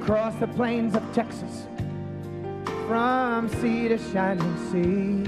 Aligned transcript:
across 0.00 0.34
the 0.36 0.46
plains 0.48 0.94
of 0.94 1.02
Texas, 1.12 1.66
from 2.86 3.48
sea 3.60 3.88
to 3.88 3.98
shining 4.12 4.56
sea, 4.70 5.24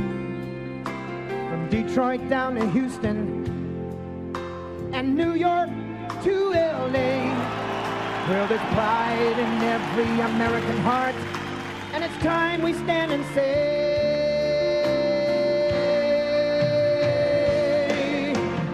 from 1.48 1.68
Detroit 1.70 2.28
down 2.28 2.56
to 2.56 2.68
Houston, 2.70 3.44
and 4.92 5.14
New 5.16 5.34
York 5.34 5.70
to 6.24 6.50
LA. 6.50 7.32
Well, 8.28 8.46
there's 8.48 8.60
pride 8.74 9.38
in 9.38 9.62
every 9.62 10.20
American 10.20 10.78
heart, 10.78 11.14
and 11.92 12.02
it's 12.04 12.16
time 12.22 12.62
we 12.62 12.72
stand 12.72 13.12
and 13.12 13.24
say 13.34 13.72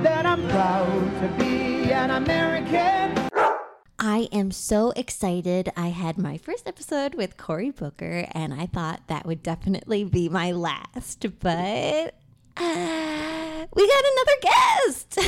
that 0.02 0.24
I'm 0.27 0.48
proud 0.48 1.20
to 1.20 1.28
be 1.38 1.92
an 1.92 2.11
American. 2.11 3.22
I 4.12 4.29
am 4.30 4.51
so 4.51 4.91
excited. 4.91 5.73
I 5.75 5.87
had 5.87 6.19
my 6.19 6.37
first 6.37 6.69
episode 6.69 7.15
with 7.15 7.39
Cory 7.39 7.70
Booker, 7.70 8.27
and 8.33 8.53
I 8.53 8.67
thought 8.67 9.00
that 9.06 9.25
would 9.25 9.42
definitely 9.42 10.05
be 10.05 10.28
my 10.28 10.53
last, 10.53 11.25
but 11.41 12.14
uh, 12.59 13.67
we 13.75 13.89
got 13.89 14.05
another 14.12 14.39
guest. 14.42 15.19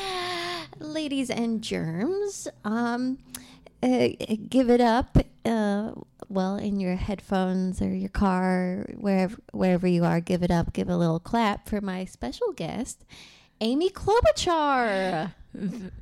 Ladies 0.80 1.30
and 1.30 1.62
germs, 1.62 2.48
um, 2.64 3.18
uh, 3.84 4.08
give 4.48 4.68
it 4.68 4.80
up. 4.80 5.16
Uh, 5.44 5.92
well, 6.28 6.56
in 6.56 6.80
your 6.80 6.96
headphones 6.96 7.80
or 7.80 7.94
your 7.94 8.08
car, 8.08 8.84
wherever 8.96 9.36
wherever 9.52 9.86
you 9.86 10.04
are, 10.04 10.20
give 10.20 10.42
it 10.42 10.50
up. 10.50 10.72
Give 10.72 10.88
a 10.88 10.96
little 10.96 11.20
clap 11.20 11.68
for 11.68 11.80
my 11.80 12.04
special 12.04 12.50
guest, 12.50 13.04
Amy 13.60 13.90
Klobuchar. 13.90 15.34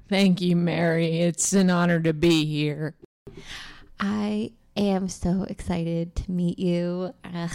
Thank 0.09 0.41
you, 0.41 0.57
Mary. 0.57 1.21
It's 1.21 1.53
an 1.53 1.71
honor 1.71 2.01
to 2.01 2.13
be 2.13 2.45
here. 2.45 2.95
I 4.01 4.53
am 4.77 5.09
so 5.09 5.45
excited 5.49 6.17
to 6.17 6.31
meet 6.31 6.59
you. 6.59 7.15
Uh, 7.25 7.49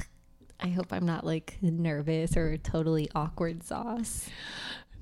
I 0.60 0.70
hope 0.70 0.92
I'm 0.92 1.06
not 1.06 1.26
like 1.26 1.58
nervous 1.62 2.36
or 2.36 2.58
totally 2.58 3.10
awkward 3.14 3.64
sauce. 3.64 4.30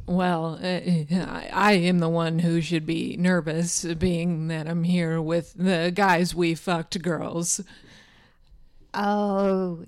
Well, 0.08 0.60
uh, 0.62 0.80
I, 1.16 1.50
I 1.52 1.72
am 1.74 2.00
the 2.00 2.10
one 2.10 2.40
who 2.40 2.62
should 2.62 2.86
be 2.86 3.18
nervous, 3.18 3.84
being 3.86 4.48
that 4.50 4.68
I'm 4.68 4.84
here 4.84 5.20
with 5.20 5.54
the 5.54 5.92
guys 5.94 6.36
we 6.36 6.54
fucked 6.54 7.02
girls. 7.02 7.62
Oh 8.94 9.86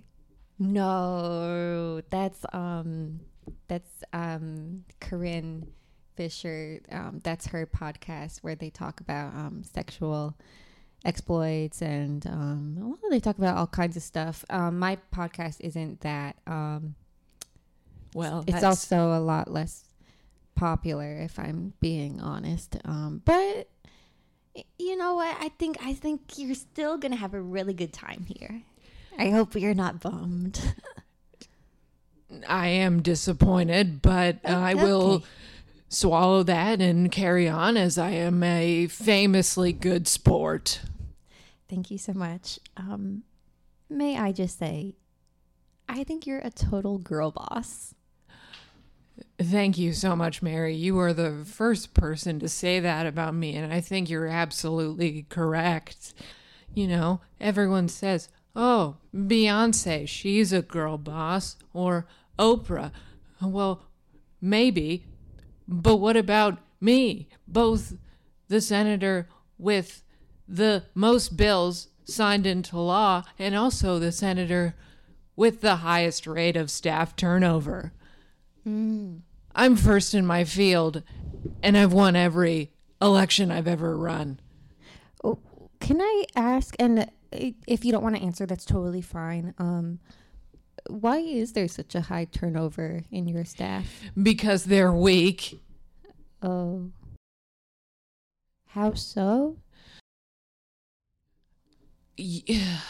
no, 0.57 2.01
that's 2.09 2.45
um, 2.51 3.19
that's 3.67 4.03
um, 4.11 4.85
Corinne 4.99 5.67
Fisher. 6.17 6.81
Um, 6.91 7.21
that's 7.23 7.47
her 7.47 7.65
podcast 7.65 8.39
where 8.39 8.55
they 8.55 8.69
talk 8.69 8.99
about 8.99 9.33
um, 9.33 9.63
sexual 9.63 10.35
exploits 11.05 11.81
and 11.81 12.25
um, 12.25 12.75
well, 12.79 13.11
they 13.11 13.19
talk 13.19 13.37
about 13.37 13.55
all 13.55 13.67
kinds 13.67 13.95
of 13.95 14.03
stuff. 14.03 14.43
Um, 14.49 14.79
my 14.79 14.97
podcast 15.15 15.57
isn't 15.61 16.01
that. 16.01 16.35
Um, 16.45 16.95
well, 18.13 18.43
it's 18.47 18.63
also 18.63 19.13
a 19.13 19.21
lot 19.21 19.49
less 19.49 19.85
popular, 20.55 21.19
if 21.19 21.37
I'm 21.37 21.73
being 21.79 22.19
honest. 22.19 22.77
Um, 22.83 23.21
but 23.23 23.69
you 24.79 24.97
know 24.97 25.15
what? 25.15 25.37
I 25.39 25.49
think 25.59 25.77
I 25.81 25.93
think 25.93 26.37
you're 26.37 26.55
still 26.55 26.97
gonna 26.97 27.15
have 27.15 27.33
a 27.33 27.41
really 27.41 27.73
good 27.73 27.93
time 27.93 28.25
here. 28.27 28.63
I 29.17 29.29
hope 29.29 29.55
you're 29.55 29.73
not 29.73 30.01
bummed. 30.01 30.59
I 32.47 32.67
am 32.67 33.01
disappointed, 33.01 34.01
but 34.01 34.39
uh, 34.43 34.49
I 34.49 34.73
will 34.73 35.23
swallow 35.89 36.43
that 36.43 36.81
and 36.81 37.11
carry 37.11 37.47
on 37.47 37.77
as 37.77 37.97
I 37.97 38.11
am 38.11 38.43
a 38.43 38.87
famously 38.87 39.73
good 39.73 40.07
sport. 40.07 40.81
Thank 41.69 41.91
you 41.91 41.97
so 41.97 42.13
much. 42.13 42.59
Um, 42.77 43.23
may 43.89 44.17
I 44.17 44.31
just 44.31 44.59
say, 44.59 44.95
I 45.89 46.03
think 46.03 46.25
you're 46.25 46.39
a 46.39 46.51
total 46.51 46.97
girl 46.97 47.31
boss. 47.31 47.93
Thank 49.39 49.77
you 49.77 49.93
so 49.93 50.15
much, 50.15 50.41
Mary. 50.41 50.75
You 50.75 50.99
are 50.99 51.13
the 51.13 51.43
first 51.45 51.93
person 51.93 52.39
to 52.39 52.49
say 52.49 52.79
that 52.79 53.05
about 53.05 53.33
me, 53.33 53.55
and 53.55 53.71
I 53.71 53.81
think 53.81 54.09
you're 54.09 54.27
absolutely 54.27 55.25
correct. 55.29 56.13
You 56.73 56.87
know, 56.87 57.21
everyone 57.39 57.87
says, 57.87 58.29
oh, 58.55 58.97
Beyonce, 59.15 60.07
she's 60.07 60.51
a 60.53 60.61
girl 60.61 60.97
boss, 60.97 61.57
or 61.73 62.07
Oprah. 62.37 62.91
Well, 63.41 63.83
maybe, 64.41 65.05
but 65.67 65.97
what 65.97 66.15
about 66.15 66.59
me? 66.79 67.27
Both 67.47 67.97
the 68.47 68.61
senator 68.61 69.27
with 69.57 70.03
the 70.47 70.83
most 70.93 71.35
bills 71.35 71.89
signed 72.05 72.47
into 72.47 72.79
law 72.79 73.23
and 73.37 73.55
also 73.55 73.99
the 73.99 74.11
senator 74.11 74.75
with 75.35 75.61
the 75.61 75.77
highest 75.77 76.25
rate 76.25 76.55
of 76.55 76.71
staff 76.71 77.15
turnover. 77.15 77.93
Mm. 78.67 79.21
I'm 79.53 79.75
first 79.75 80.13
in 80.13 80.25
my 80.25 80.43
field 80.43 81.03
and 81.61 81.77
I've 81.77 81.93
won 81.93 82.15
every 82.15 82.71
election 83.01 83.51
I've 83.51 83.67
ever 83.67 83.97
run. 83.97 84.39
Oh, 85.23 85.39
can 85.79 86.01
I 86.01 86.25
ask 86.35 86.75
and 86.79 87.11
if 87.31 87.83
you 87.83 87.91
don't 87.91 88.03
want 88.03 88.15
to 88.15 88.21
answer 88.21 88.45
that's 88.45 88.65
totally 88.65 89.01
fine. 89.01 89.53
Um 89.57 89.99
why 90.89 91.17
is 91.17 91.53
there 91.53 91.67
such 91.67 91.95
a 91.95 92.01
high 92.01 92.25
turnover 92.25 93.03
in 93.11 93.27
your 93.27 93.45
staff? 93.45 94.01
Because 94.21 94.65
they're 94.65 94.91
weak. 94.91 95.59
Oh. 96.41 96.91
How 98.67 98.93
so? 98.93 99.57
Yeah. 102.15 102.79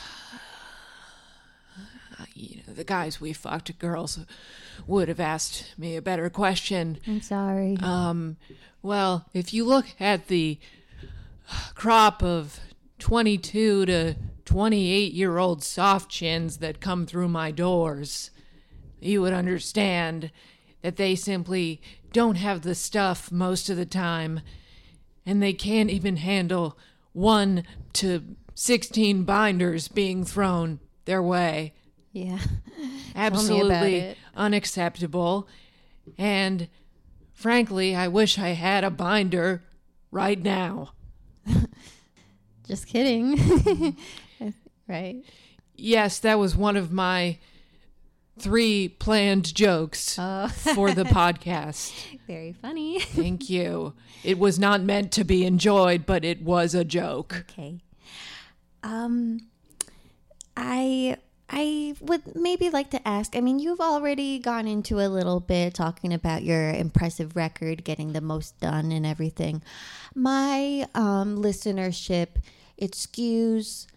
You 2.34 2.58
know, 2.68 2.74
the 2.74 2.84
guys 2.84 3.20
we 3.20 3.34
fucked, 3.34 3.80
girls, 3.80 4.20
would 4.86 5.08
have 5.08 5.20
asked 5.20 5.74
me 5.76 5.96
a 5.96 6.04
better 6.04 6.30
question. 6.30 7.00
I'm 7.08 7.22
sorry. 7.22 7.78
Um, 7.82 8.38
well, 8.84 9.26
if 9.34 9.56
you 9.56 9.66
look 9.66 9.88
at 10.00 10.28
the 10.28 10.60
crop 11.74 12.22
of 12.22 12.60
22 13.00 13.86
to 13.88 14.16
28 14.48 15.12
year 15.12 15.38
old 15.38 15.62
soft 15.62 16.10
chins 16.10 16.58
that 16.60 16.80
come 16.80 17.06
through 17.06 17.28
my 17.28 17.52
doors, 17.52 18.32
you 19.02 19.22
would 19.22 19.34
understand 19.34 20.32
that 20.82 20.96
they 20.96 21.16
simply 21.16 21.82
don't 22.14 22.38
have 22.38 22.62
the 22.62 22.74
stuff 22.74 23.30
most 23.30 23.70
of 23.70 23.76
the 23.76 23.86
time, 23.86 24.40
and 25.26 25.44
they 25.44 25.52
can't 25.52 25.90
even 25.90 26.16
handle 26.16 26.78
one 27.12 27.66
to 27.92 28.24
16 28.56 29.24
binders 29.24 29.90
being 29.90 30.24
thrown 30.24 30.80
their 31.04 31.22
way. 31.22 31.74
Yeah. 32.14 32.40
Absolutely 33.18 34.16
unacceptable. 34.34 35.46
And 36.18 36.70
frankly, 37.34 37.98
I 37.98 38.08
wish 38.08 38.40
I 38.40 38.50
had 38.50 38.86
a 38.86 38.90
binder 38.90 39.66
right 40.10 40.42
now. 40.42 40.94
Just 42.66 42.88
kidding. 42.88 43.98
right? 44.88 45.24
Yes, 45.76 46.20
that 46.20 46.40
was 46.40 46.56
one 46.56 46.76
of 46.76 46.92
my 46.92 47.38
three 48.40 48.90
planned 48.90 49.54
jokes 49.54 50.18
oh. 50.20 50.48
for 50.76 50.92
the 50.92 51.04
podcast. 51.04 51.94
Very 52.28 52.54
funny. 52.54 53.00
Thank 53.00 53.50
you. 53.50 53.94
It 54.24 54.38
was 54.40 54.60
not 54.60 54.82
meant 54.82 55.12
to 55.14 55.24
be 55.24 55.46
enjoyed, 55.46 56.06
but 56.06 56.24
it 56.24 56.42
was 56.42 56.76
a 56.76 56.84
joke. 56.84 57.46
Okay. 57.50 57.80
Um 58.84 59.48
I 60.56 61.18
I 61.50 61.96
would 62.02 62.36
maybe 62.36 62.70
like 62.70 62.90
to 62.92 63.08
ask. 63.08 63.36
I 63.36 63.42
mean, 63.42 63.60
you've 63.60 63.80
already 63.80 64.38
gone 64.38 64.68
into 64.68 65.00
a 65.00 65.08
little 65.08 65.40
bit 65.40 65.74
talking 65.74 66.14
about 66.14 66.44
your 66.44 66.72
impressive 66.72 67.38
record, 67.38 67.86
getting 67.86 68.12
the 68.12 68.22
most 68.22 68.60
done 68.60 68.92
and 68.92 69.06
everything. 69.06 69.64
My 70.14 70.88
um, 70.94 71.42
listenership, 71.42 72.42
it 72.76 72.92
skews 72.92 73.88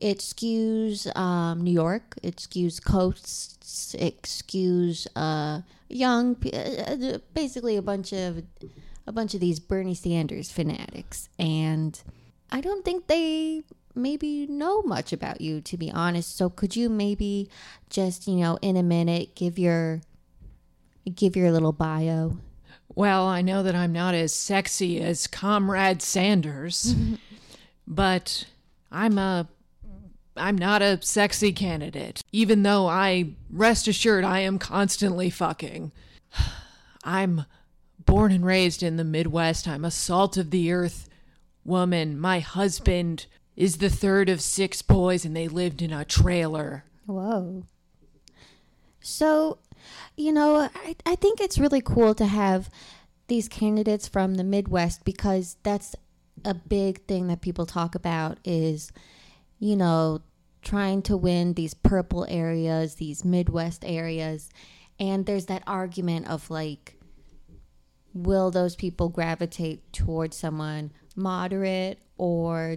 it 0.00 0.18
skews 0.18 1.14
um, 1.16 1.62
New 1.62 1.72
York. 1.72 2.14
It 2.22 2.36
skews 2.36 2.82
coasts. 2.82 3.94
It 3.94 4.22
skews 4.22 5.06
uh, 5.16 5.62
young, 5.88 6.36
uh, 6.52 6.56
uh, 6.56 7.18
basically 7.34 7.76
a 7.76 7.82
bunch 7.82 8.12
of 8.12 8.42
a 9.06 9.12
bunch 9.12 9.34
of 9.34 9.40
these 9.40 9.58
Bernie 9.58 9.94
Sanders 9.94 10.52
fanatics. 10.52 11.28
And 11.38 12.00
I 12.50 12.60
don't 12.60 12.84
think 12.84 13.06
they 13.06 13.62
maybe 13.94 14.46
know 14.46 14.82
much 14.82 15.12
about 15.12 15.40
you 15.40 15.60
to 15.62 15.76
be 15.76 15.90
honest. 15.90 16.36
So 16.36 16.48
could 16.48 16.76
you 16.76 16.88
maybe 16.88 17.48
just, 17.90 18.28
you 18.28 18.36
know, 18.36 18.58
in 18.62 18.76
a 18.76 18.82
minute 18.82 19.34
give 19.34 19.58
your 19.58 20.02
give 21.14 21.36
your 21.36 21.50
little 21.50 21.72
bio? 21.72 22.38
Well, 22.94 23.26
I 23.26 23.42
know 23.42 23.62
that 23.62 23.74
I'm 23.74 23.92
not 23.92 24.14
as 24.14 24.32
sexy 24.32 25.00
as 25.00 25.26
Comrade 25.26 26.02
Sanders, 26.02 26.94
but 27.86 28.44
I'm 28.90 29.18
a 29.18 29.48
I'm 30.38 30.56
not 30.56 30.82
a 30.82 31.00
sexy 31.02 31.52
candidate, 31.52 32.22
even 32.32 32.62
though 32.62 32.86
I 32.88 33.34
rest 33.50 33.88
assured 33.88 34.24
I 34.24 34.40
am 34.40 34.58
constantly 34.58 35.30
fucking. 35.30 35.92
I'm 37.04 37.44
born 37.98 38.32
and 38.32 38.44
raised 38.44 38.82
in 38.82 38.96
the 38.96 39.04
Midwest. 39.04 39.68
I'm 39.68 39.84
a 39.84 39.90
salt 39.90 40.36
of 40.36 40.50
the 40.50 40.72
earth 40.72 41.08
woman. 41.64 42.18
My 42.18 42.40
husband 42.40 43.26
is 43.56 43.78
the 43.78 43.90
third 43.90 44.28
of 44.28 44.40
six 44.40 44.82
boys, 44.82 45.24
and 45.24 45.36
they 45.36 45.48
lived 45.48 45.82
in 45.82 45.92
a 45.92 46.04
trailer. 46.04 46.84
Whoa. 47.06 47.64
So, 49.00 49.58
you 50.16 50.32
know, 50.32 50.68
I, 50.74 50.96
I 51.06 51.14
think 51.14 51.40
it's 51.40 51.58
really 51.58 51.80
cool 51.80 52.14
to 52.14 52.26
have 52.26 52.70
these 53.28 53.48
candidates 53.48 54.08
from 54.08 54.34
the 54.34 54.44
Midwest 54.44 55.04
because 55.04 55.56
that's 55.62 55.94
a 56.44 56.54
big 56.54 57.04
thing 57.06 57.28
that 57.28 57.40
people 57.40 57.66
talk 57.66 57.94
about 57.94 58.38
is, 58.44 58.92
you 59.58 59.76
know, 59.76 60.22
trying 60.62 61.02
to 61.02 61.16
win 61.16 61.54
these 61.54 61.74
purple 61.74 62.26
areas, 62.28 62.96
these 62.96 63.24
Midwest 63.24 63.84
areas. 63.84 64.50
And 64.98 65.26
there's 65.26 65.46
that 65.46 65.62
argument 65.66 66.28
of 66.28 66.50
like, 66.50 66.96
will 68.14 68.50
those 68.50 68.74
people 68.74 69.08
gravitate 69.08 69.92
towards 69.92 70.36
someone 70.36 70.92
moderate 71.14 71.98
or, 72.16 72.76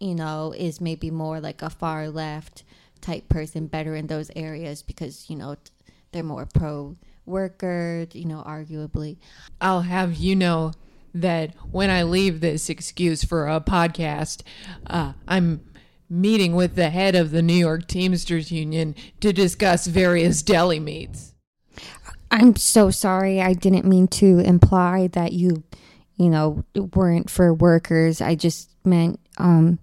you 0.00 0.14
know, 0.14 0.54
is 0.56 0.80
maybe 0.80 1.10
more 1.10 1.40
like 1.40 1.62
a 1.62 1.70
far 1.70 2.08
left 2.08 2.64
type 3.00 3.28
person 3.28 3.66
better 3.66 3.94
in 3.94 4.06
those 4.06 4.30
areas 4.36 4.82
because, 4.82 5.28
you 5.28 5.36
know, 5.36 5.56
they're 6.12 6.22
more 6.22 6.46
pro 6.46 6.96
worker, 7.24 8.06
you 8.12 8.26
know, 8.26 8.42
arguably. 8.46 9.16
I'll 9.60 9.82
have 9.82 10.14
you 10.14 10.36
know 10.36 10.72
that 11.14 11.54
when 11.70 11.90
I 11.90 12.02
leave 12.04 12.40
this 12.40 12.70
excuse 12.70 13.24
for 13.24 13.48
a 13.48 13.60
podcast, 13.60 14.42
uh, 14.86 15.12
I'm 15.28 15.60
meeting 16.12 16.54
with 16.54 16.74
the 16.74 16.90
head 16.90 17.14
of 17.14 17.30
the 17.30 17.40
New 17.40 17.54
York 17.54 17.86
Teamsters 17.86 18.52
Union 18.52 18.94
to 19.20 19.32
discuss 19.32 19.86
various 19.86 20.42
deli 20.42 20.78
meats. 20.78 21.32
I'm 22.30 22.54
so 22.56 22.90
sorry. 22.90 23.40
I 23.40 23.54
didn't 23.54 23.86
mean 23.86 24.08
to 24.08 24.38
imply 24.40 25.08
that 25.08 25.32
you, 25.32 25.64
you 26.16 26.28
know, 26.28 26.64
weren't 26.74 27.30
for 27.30 27.54
workers. 27.54 28.20
I 28.20 28.34
just 28.34 28.70
meant, 28.84 29.20
um, 29.38 29.78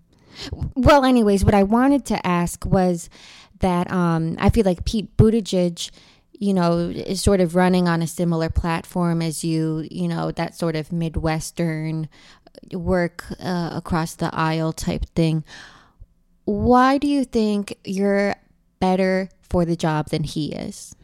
well, 0.76 1.04
anyways, 1.04 1.44
what 1.44 1.56
I 1.56 1.64
wanted 1.64 2.06
to 2.06 2.26
ask 2.26 2.64
was 2.64 3.10
that 3.60 3.92
um, 3.92 4.36
I 4.40 4.50
feel 4.52 4.66
like 4.66 4.86
Pete 4.86 5.16
Buttigieg, 5.18 5.90
you 6.34 6.54
know, 6.54 6.78
is 6.78 7.22
sort 7.22 7.42
of 7.42 7.56
running 7.56 7.88
on 7.88 8.02
a 8.02 8.08
similar 8.08 8.50
platform 8.50 9.22
as 9.22 9.44
you, 9.44 9.88
you 9.90 10.08
know, 10.08 10.32
that 10.32 10.56
sort 10.56 10.76
of 10.76 10.92
Midwestern 10.92 12.08
work 12.72 13.26
uh, 13.44 13.72
across 13.74 14.16
the 14.16 14.34
aisle 14.34 14.74
type 14.74 15.06
thing. 15.16 15.44
Why 16.50 16.98
do 16.98 17.08
you 17.08 17.26
think 17.26 17.78
you're 17.84 18.34
better 18.80 19.30
for 19.44 19.66
the 19.66 19.76
job 19.76 20.10
than 20.10 20.24
he 20.24 20.52
is? 20.52 20.96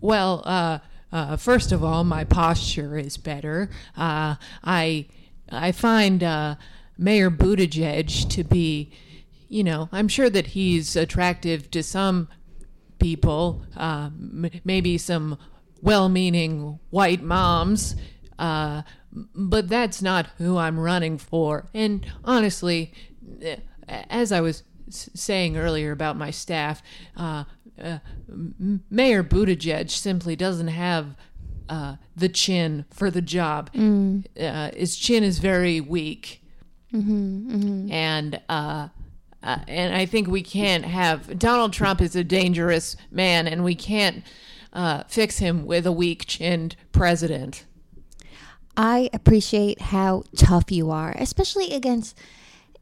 Well, 0.00 0.42
uh, 0.44 0.80
uh, 1.12 1.36
first 1.36 1.70
of 1.70 1.84
all, 1.84 2.02
my 2.02 2.24
posture 2.24 2.98
is 2.98 3.16
better. 3.16 3.70
Uh, 3.96 4.34
I 4.64 5.06
I 5.48 5.70
find 5.70 6.24
uh, 6.24 6.56
Mayor 6.98 7.30
Buttigieg 7.30 8.28
to 8.30 8.42
be, 8.42 8.90
you 9.48 9.62
know, 9.62 9.88
I'm 9.92 10.08
sure 10.08 10.28
that 10.28 10.48
he's 10.48 10.96
attractive 10.96 11.70
to 11.70 11.84
some 11.84 12.26
people, 12.98 13.62
m- 13.76 14.50
maybe 14.64 14.98
some 14.98 15.38
well-meaning 15.80 16.80
white 16.90 17.22
moms. 17.22 17.94
Uh, 18.40 18.82
but 19.12 19.68
that's 19.68 20.02
not 20.02 20.26
who 20.38 20.56
I'm 20.58 20.80
running 20.80 21.16
for. 21.16 21.68
And 21.72 22.04
honestly, 22.24 22.92
as 23.88 24.32
I 24.32 24.40
was 24.40 24.64
saying 24.90 25.56
earlier 25.56 25.92
about 25.92 26.16
my 26.16 26.30
staff, 26.30 26.82
uh, 27.16 27.44
uh, 27.82 27.98
Mayor 28.90 29.22
Buttigieg 29.24 29.90
simply 29.90 30.36
doesn't 30.36 30.68
have 30.68 31.16
uh, 31.68 31.96
the 32.16 32.28
chin 32.28 32.84
for 32.90 33.10
the 33.10 33.22
job. 33.22 33.70
Uh, 34.38 34.70
his 34.74 34.96
chin 34.96 35.22
is 35.22 35.38
very 35.38 35.80
weak, 35.80 36.42
and 37.90 38.40
uh, 38.48 38.88
uh, 39.42 39.58
and 39.68 39.94
I 39.94 40.04
think 40.06 40.28
we 40.28 40.42
can't 40.42 40.84
have 40.84 41.38
Donald 41.38 41.72
Trump 41.72 42.00
is 42.00 42.16
a 42.16 42.24
dangerous 42.24 42.96
man, 43.10 43.46
and 43.46 43.64
we 43.64 43.74
can't 43.74 44.24
uh, 44.72 45.04
fix 45.08 45.38
him 45.38 45.64
with 45.64 45.86
a 45.86 45.92
weak-chinned 45.92 46.76
president. 46.92 47.64
I 48.76 49.08
appreciate 49.12 49.80
how 49.80 50.24
tough 50.36 50.70
you 50.70 50.90
are, 50.90 51.14
especially 51.18 51.72
against, 51.72 52.18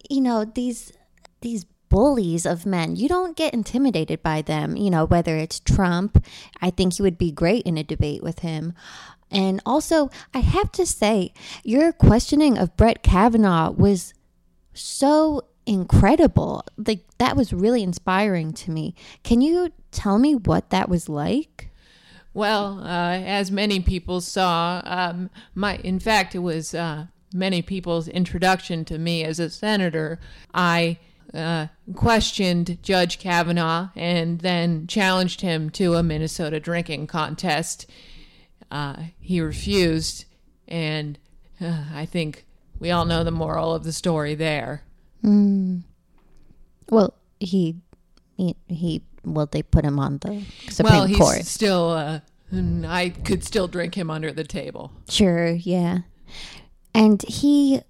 you 0.08 0.20
know, 0.20 0.44
these 0.44 0.92
these 1.40 1.66
bullies 1.88 2.46
of 2.46 2.66
men. 2.66 2.96
You 2.96 3.08
don't 3.08 3.36
get 3.36 3.54
intimidated 3.54 4.22
by 4.22 4.42
them, 4.42 4.76
you 4.76 4.90
know, 4.90 5.04
whether 5.04 5.36
it's 5.36 5.60
Trump. 5.60 6.24
I 6.60 6.70
think 6.70 6.98
you 6.98 7.02
would 7.02 7.18
be 7.18 7.32
great 7.32 7.62
in 7.64 7.78
a 7.78 7.84
debate 7.84 8.22
with 8.22 8.40
him. 8.40 8.74
And 9.30 9.60
also, 9.66 10.10
I 10.32 10.38
have 10.38 10.72
to 10.72 10.86
say, 10.86 11.32
your 11.62 11.92
questioning 11.92 12.56
of 12.56 12.76
Brett 12.76 13.02
Kavanaugh 13.02 13.70
was 13.70 14.14
so 14.72 15.42
incredible. 15.66 16.64
Like 16.76 17.04
that 17.18 17.36
was 17.36 17.52
really 17.52 17.82
inspiring 17.82 18.52
to 18.54 18.70
me. 18.70 18.94
Can 19.22 19.40
you 19.40 19.72
tell 19.90 20.18
me 20.18 20.34
what 20.34 20.70
that 20.70 20.88
was 20.88 21.08
like? 21.08 21.70
Well, 22.32 22.80
uh, 22.84 23.18
as 23.18 23.50
many 23.50 23.80
people 23.80 24.20
saw, 24.20 24.80
um, 24.84 25.30
my 25.54 25.76
in 25.78 25.98
fact 25.98 26.34
it 26.34 26.38
was 26.38 26.74
uh, 26.74 27.06
many 27.34 27.62
people's 27.62 28.08
introduction 28.08 28.84
to 28.86 28.98
me 28.98 29.24
as 29.24 29.38
a 29.38 29.50
senator. 29.50 30.18
I 30.54 30.98
uh, 31.34 31.66
questioned 31.94 32.78
Judge 32.82 33.18
Kavanaugh 33.18 33.90
and 33.94 34.40
then 34.40 34.86
challenged 34.86 35.40
him 35.40 35.70
to 35.70 35.94
a 35.94 36.02
Minnesota 36.02 36.60
drinking 36.60 37.06
contest. 37.06 37.90
Uh, 38.70 39.04
he 39.18 39.40
refused, 39.40 40.24
and 40.66 41.18
uh, 41.60 41.84
I 41.94 42.06
think 42.06 42.46
we 42.78 42.90
all 42.90 43.04
know 43.04 43.24
the 43.24 43.30
moral 43.30 43.74
of 43.74 43.84
the 43.84 43.92
story 43.92 44.34
there. 44.34 44.82
Well, 46.90 47.14
he 47.40 47.76
he, 48.36 48.56
he 48.68 49.02
well 49.24 49.46
they 49.46 49.62
put 49.62 49.84
him 49.84 49.98
on 49.98 50.18
the 50.18 50.44
Supreme 50.70 50.98
well, 50.98 51.06
he's 51.06 51.16
Court. 51.18 51.44
still. 51.44 51.90
Uh, 51.90 52.20
I 52.52 53.10
could 53.10 53.44
still 53.44 53.68
drink 53.68 53.94
him 53.94 54.10
under 54.10 54.32
the 54.32 54.44
table. 54.44 54.90
Sure, 55.06 55.50
yeah. 55.50 55.98
And 56.94 57.22
he, 57.22 57.82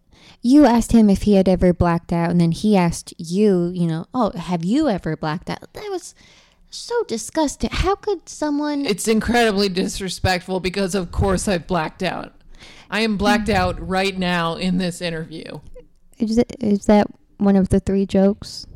you 0.43 0.65
asked 0.65 0.93
him 0.93 1.11
if 1.11 1.23
he 1.23 1.35
had 1.35 1.49
ever 1.49 1.73
blacked 1.73 2.13
out, 2.13 2.31
and 2.31 2.41
then 2.41 2.53
he 2.53 2.77
asked 2.77 3.15
you, 3.19 3.71
you 3.75 3.87
know, 3.87 4.07
oh, 4.15 4.31
have 4.31 4.65
you 4.65 4.89
ever 4.89 5.17
blacked 5.17 5.51
out? 5.51 5.73
That 5.73 5.89
was 5.91 6.15
so 6.71 7.03
disgusting. 7.05 7.71
How 7.73 7.95
could 7.95 8.29
someone? 8.29 8.87
It's 8.87 9.09
incredibly 9.09 9.69
disrespectful 9.69 10.61
because, 10.61 10.95
of 10.95 11.11
course, 11.11 11.49
I've 11.49 11.67
blacked 11.67 12.03
out. 12.03 12.35
I 12.91 13.01
am 13.01 13.17
blacked 13.17 13.49
out 13.49 13.87
right 13.87 14.17
now 14.17 14.55
in 14.55 14.79
this 14.79 15.01
interview. 15.01 15.61
Is, 16.19 16.39
it, 16.39 16.57
is 16.61 16.87
that 16.87 17.07
one 17.37 17.57
of 17.57 17.69
the 17.69 17.81
three 17.81 18.07
jokes? 18.07 18.67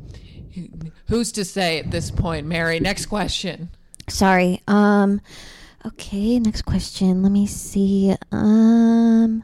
Who's 1.07 1.31
to 1.33 1.43
say 1.43 1.79
at 1.79 1.91
this 1.91 2.11
point, 2.11 2.45
Mary? 2.45 2.79
Next 2.79 3.07
question. 3.07 3.69
Sorry. 4.09 4.61
Um. 4.67 5.21
Okay. 5.85 6.39
Next 6.39 6.63
question. 6.63 7.23
Let 7.23 7.31
me 7.31 7.47
see. 7.47 8.15
Um. 8.31 9.43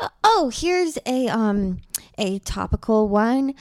Uh, 0.00 0.08
oh, 0.24 0.50
here's 0.52 0.98
a 1.06 1.28
um 1.28 1.80
a 2.18 2.38
topical 2.40 3.08
one. 3.08 3.54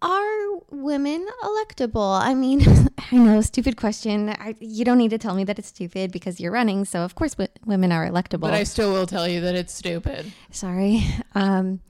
Are 0.00 0.58
women 0.70 1.26
electable? 1.42 2.20
I 2.20 2.32
mean, 2.34 2.60
I 3.10 3.16
know, 3.16 3.40
stupid 3.40 3.76
question. 3.76 4.28
I, 4.28 4.54
you 4.60 4.84
don't 4.84 4.98
need 4.98 5.10
to 5.10 5.18
tell 5.18 5.34
me 5.34 5.42
that 5.44 5.58
it's 5.58 5.68
stupid 5.68 6.12
because 6.12 6.38
you're 6.38 6.52
running. 6.52 6.84
So 6.84 7.00
of 7.02 7.16
course, 7.16 7.34
w- 7.34 7.48
women 7.66 7.90
are 7.90 8.08
electable. 8.08 8.42
But 8.42 8.54
I 8.54 8.62
still 8.62 8.92
will 8.92 9.06
tell 9.06 9.26
you 9.26 9.40
that 9.40 9.56
it's 9.56 9.74
stupid. 9.74 10.32
Sorry. 10.52 11.04
Um, 11.34 11.80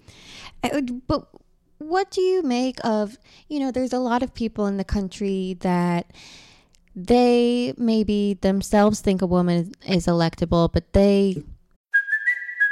would- 0.73 1.07
but 1.07 1.29
what 1.77 2.11
do 2.11 2.23
you 2.23 2.43
make 2.43 2.79
of, 2.83 3.19
you 3.49 3.61
know, 3.61 3.71
there's 3.71 3.93
a 3.93 3.99
lot 3.99 4.23
of 4.23 4.33
people 4.33 4.67
in 4.67 4.79
the 4.79 4.85
country 4.85 5.59
that 5.61 6.11
they 6.97 7.75
maybe 7.77 8.39
themselves 8.41 9.01
think 9.01 9.21
a 9.21 9.27
woman 9.27 9.73
is 9.87 10.07
electable, 10.07 10.73
but 10.73 10.95
they 10.95 11.43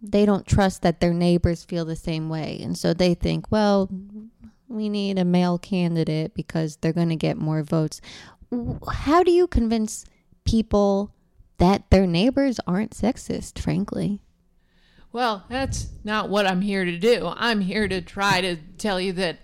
They 0.00 0.24
don't 0.24 0.46
trust 0.46 0.82
that 0.82 1.00
their 1.00 1.12
neighbors 1.12 1.64
feel 1.64 1.84
the 1.84 1.96
same 1.96 2.28
way. 2.28 2.60
And 2.62 2.76
so 2.76 2.94
they 2.94 3.14
think, 3.14 3.50
well, 3.50 3.90
we 4.68 4.88
need 4.88 5.18
a 5.18 5.24
male 5.24 5.58
candidate 5.58 6.34
because 6.34 6.76
they're 6.76 6.92
going 6.92 7.08
to 7.08 7.16
get 7.16 7.36
more 7.36 7.62
votes. 7.62 8.00
How 8.92 9.22
do 9.22 9.30
you 9.30 9.46
convince 9.46 10.04
people 10.44 11.14
that 11.58 11.90
their 11.90 12.06
neighbors 12.06 12.60
aren't 12.66 12.92
sexist, 12.92 13.58
frankly? 13.58 14.20
Well, 15.12 15.44
that's 15.48 15.88
not 16.04 16.28
what 16.28 16.46
I'm 16.46 16.60
here 16.60 16.84
to 16.84 16.98
do. 16.98 17.32
I'm 17.34 17.60
here 17.60 17.88
to 17.88 18.00
try 18.00 18.40
to 18.40 18.56
tell 18.76 19.00
you 19.00 19.12
that 19.14 19.38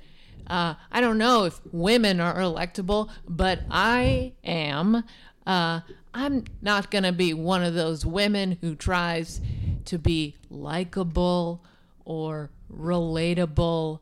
uh, 0.47 0.75
I 0.93 1.01
don't 1.01 1.19
know 1.19 1.45
if 1.45 1.61
women 1.73 2.21
are 2.21 2.37
electable, 2.37 3.11
but 3.27 3.61
I 3.71 4.35
am. 4.45 5.05
Uh, 5.47 5.81
I'm 6.13 6.45
not 6.63 6.91
going 6.91 7.05
to 7.05 7.13
be 7.13 7.35
one 7.35 7.63
of 7.63 7.75
those 7.75 8.05
women 8.05 8.59
who 8.61 8.75
tries 8.75 9.41
to 9.87 9.99
be 9.99 10.37
likable 10.50 11.64
or 12.05 12.50
relatable. 12.73 14.00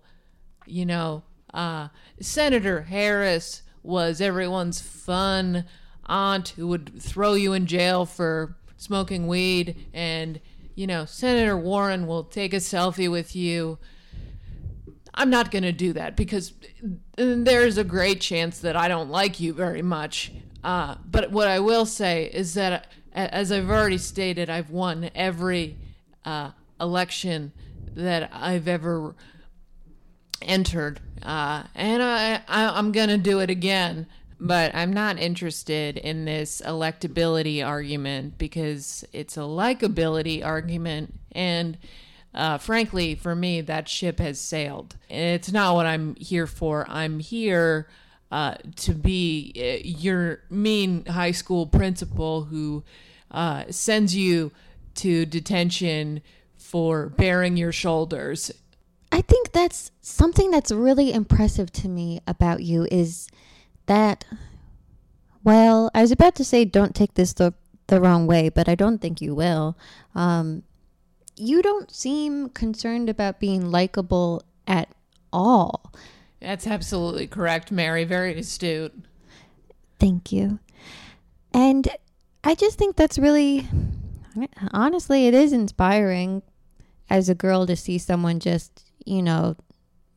You 0.67 0.87
know, 0.87 1.23
uh, 1.53 1.89
Senator 2.21 2.83
Harris 2.83 3.63
was 3.83 4.21
everyone's 4.21 4.81
fun 4.81 5.65
aunt 6.07 6.51
who 6.51 6.69
would 6.69 7.01
throw 7.01 7.35
you 7.35 7.53
in 7.53 7.67
jail 7.67 8.07
for 8.07 8.57
smoking 8.77 9.27
weed, 9.27 9.87
and, 9.93 10.41
you 10.75 10.87
know, 10.87 11.05
Senator 11.05 11.57
Warren 11.57 12.07
will 12.07 12.25
take 12.25 12.53
a 12.53 12.57
selfie 12.57 13.11
with 13.11 13.37
you. 13.37 13.79
I'm 15.15 15.31
not 15.31 15.51
going 15.51 15.63
to 15.63 15.73
do 15.73 15.93
that 15.93 16.17
because 16.17 16.55
there's 17.17 17.77
a 17.77 17.85
great 17.85 18.21
chance 18.21 18.59
that 18.61 18.77
I 18.77 18.89
don't 18.89 19.11
like 19.11 19.41
you 19.41 19.53
very 19.53 19.83
much. 19.83 20.33
Uh, 20.65 20.97
but 21.05 21.31
what 21.31 21.49
I 21.49 21.61
will 21.61 21.87
say 21.87 22.31
is 22.33 22.55
that, 22.55 22.87
as 23.15 23.53
I've 23.53 23.71
already 23.71 23.99
stated, 23.99 24.49
I've 24.51 24.71
won 24.71 25.11
every 25.15 25.77
uh, 26.25 26.51
election 26.81 27.53
that 27.95 28.31
I've 28.33 28.69
ever 28.69 29.15
entered, 30.41 31.01
uh, 31.23 31.65
and 31.75 32.03
I, 32.03 32.43
I 32.49 32.79
I'm 32.79 32.93
gonna 32.93 33.19
do 33.19 33.41
it 33.41 33.51
again. 33.51 34.07
But 34.45 34.75
I'm 34.75 34.93
not 34.93 35.21
interested 35.21 35.97
in 35.97 36.25
this 36.25 36.61
electability 36.67 37.65
argument 37.65 38.39
because 38.39 39.05
it's 39.13 39.37
a 39.37 39.41
likability 39.41 40.45
argument, 40.45 41.15
and 41.31 41.79
uh, 42.35 42.59
frankly, 42.59 43.15
for 43.15 43.35
me, 43.37 43.61
that 43.61 43.89
ship 43.89 44.19
has 44.19 44.41
sailed. 44.41 44.97
It's 45.09 45.53
not 45.53 45.75
what 45.75 45.87
I'm 45.87 46.17
here 46.17 46.47
for. 46.47 46.87
I'm 46.89 47.21
here 47.21 47.89
uh, 48.33 48.55
to 48.77 48.95
be 48.95 49.53
uh, 49.57 49.87
your 49.87 50.41
mean 50.49 51.05
high 51.05 51.31
school 51.31 51.67
principal 51.67 52.45
who 52.45 52.83
uh, 53.31 53.65
sends 53.69 54.17
you 54.17 54.51
to 54.95 55.27
detention 55.27 56.23
for 56.57 57.11
bearing 57.11 57.59
your 57.59 57.73
shoulders. 57.73 58.51
I 59.13 59.21
think 59.21 59.53
that's 59.53 59.91
something 60.01 60.51
that's 60.51 60.73
really 60.73 61.13
impressive 61.13 61.71
to 61.73 61.89
me 61.89 62.21
about 62.27 62.63
you 62.63 62.89
is 62.91 63.29
that 63.85 64.25
well, 65.45 65.91
I 65.95 66.01
was 66.01 66.13
about 66.13 66.35
to 66.37 66.45
say 66.45 66.65
don't 66.65 66.95
take 66.95 67.15
this 67.15 67.35
the 67.35 67.53
the 67.89 68.01
wrong 68.01 68.27
way, 68.27 68.49
but 68.49 68.67
I 68.67 68.75
don't 68.75 68.99
think 68.99 69.21
you 69.21 69.35
will. 69.35 69.77
Um 70.15 70.63
you 71.37 71.61
don't 71.61 71.91
seem 71.91 72.49
concerned 72.49 73.11
about 73.11 73.41
being 73.41 73.71
likable 73.71 74.43
at 74.67 74.89
all. 75.33 75.93
That's 76.43 76.67
absolutely 76.67 77.29
correct, 77.29 77.71
Mary. 77.71 78.05
Very 78.05 78.37
astute. 78.39 78.93
Thank 80.01 80.33
you. 80.33 80.59
And 81.55 81.89
I 82.43 82.57
just 82.57 82.79
think 82.79 82.97
that's 82.97 83.19
really 83.19 83.69
honestly 84.73 85.27
it 85.27 85.35
is 85.35 85.53
inspiring 85.53 86.43
as 87.09 87.29
a 87.29 87.35
girl 87.35 87.67
to 87.67 87.77
see 87.77 87.99
someone 87.99 88.41
just, 88.41 88.91
you 89.05 89.23
know, 89.23 89.55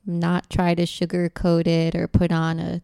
not 0.05 0.49
try 0.49 0.73
to 0.73 0.83
sugarcoat 0.83 1.67
it 1.67 1.95
or 1.95 2.07
put 2.07 2.31
on 2.31 2.59
a 2.59 2.81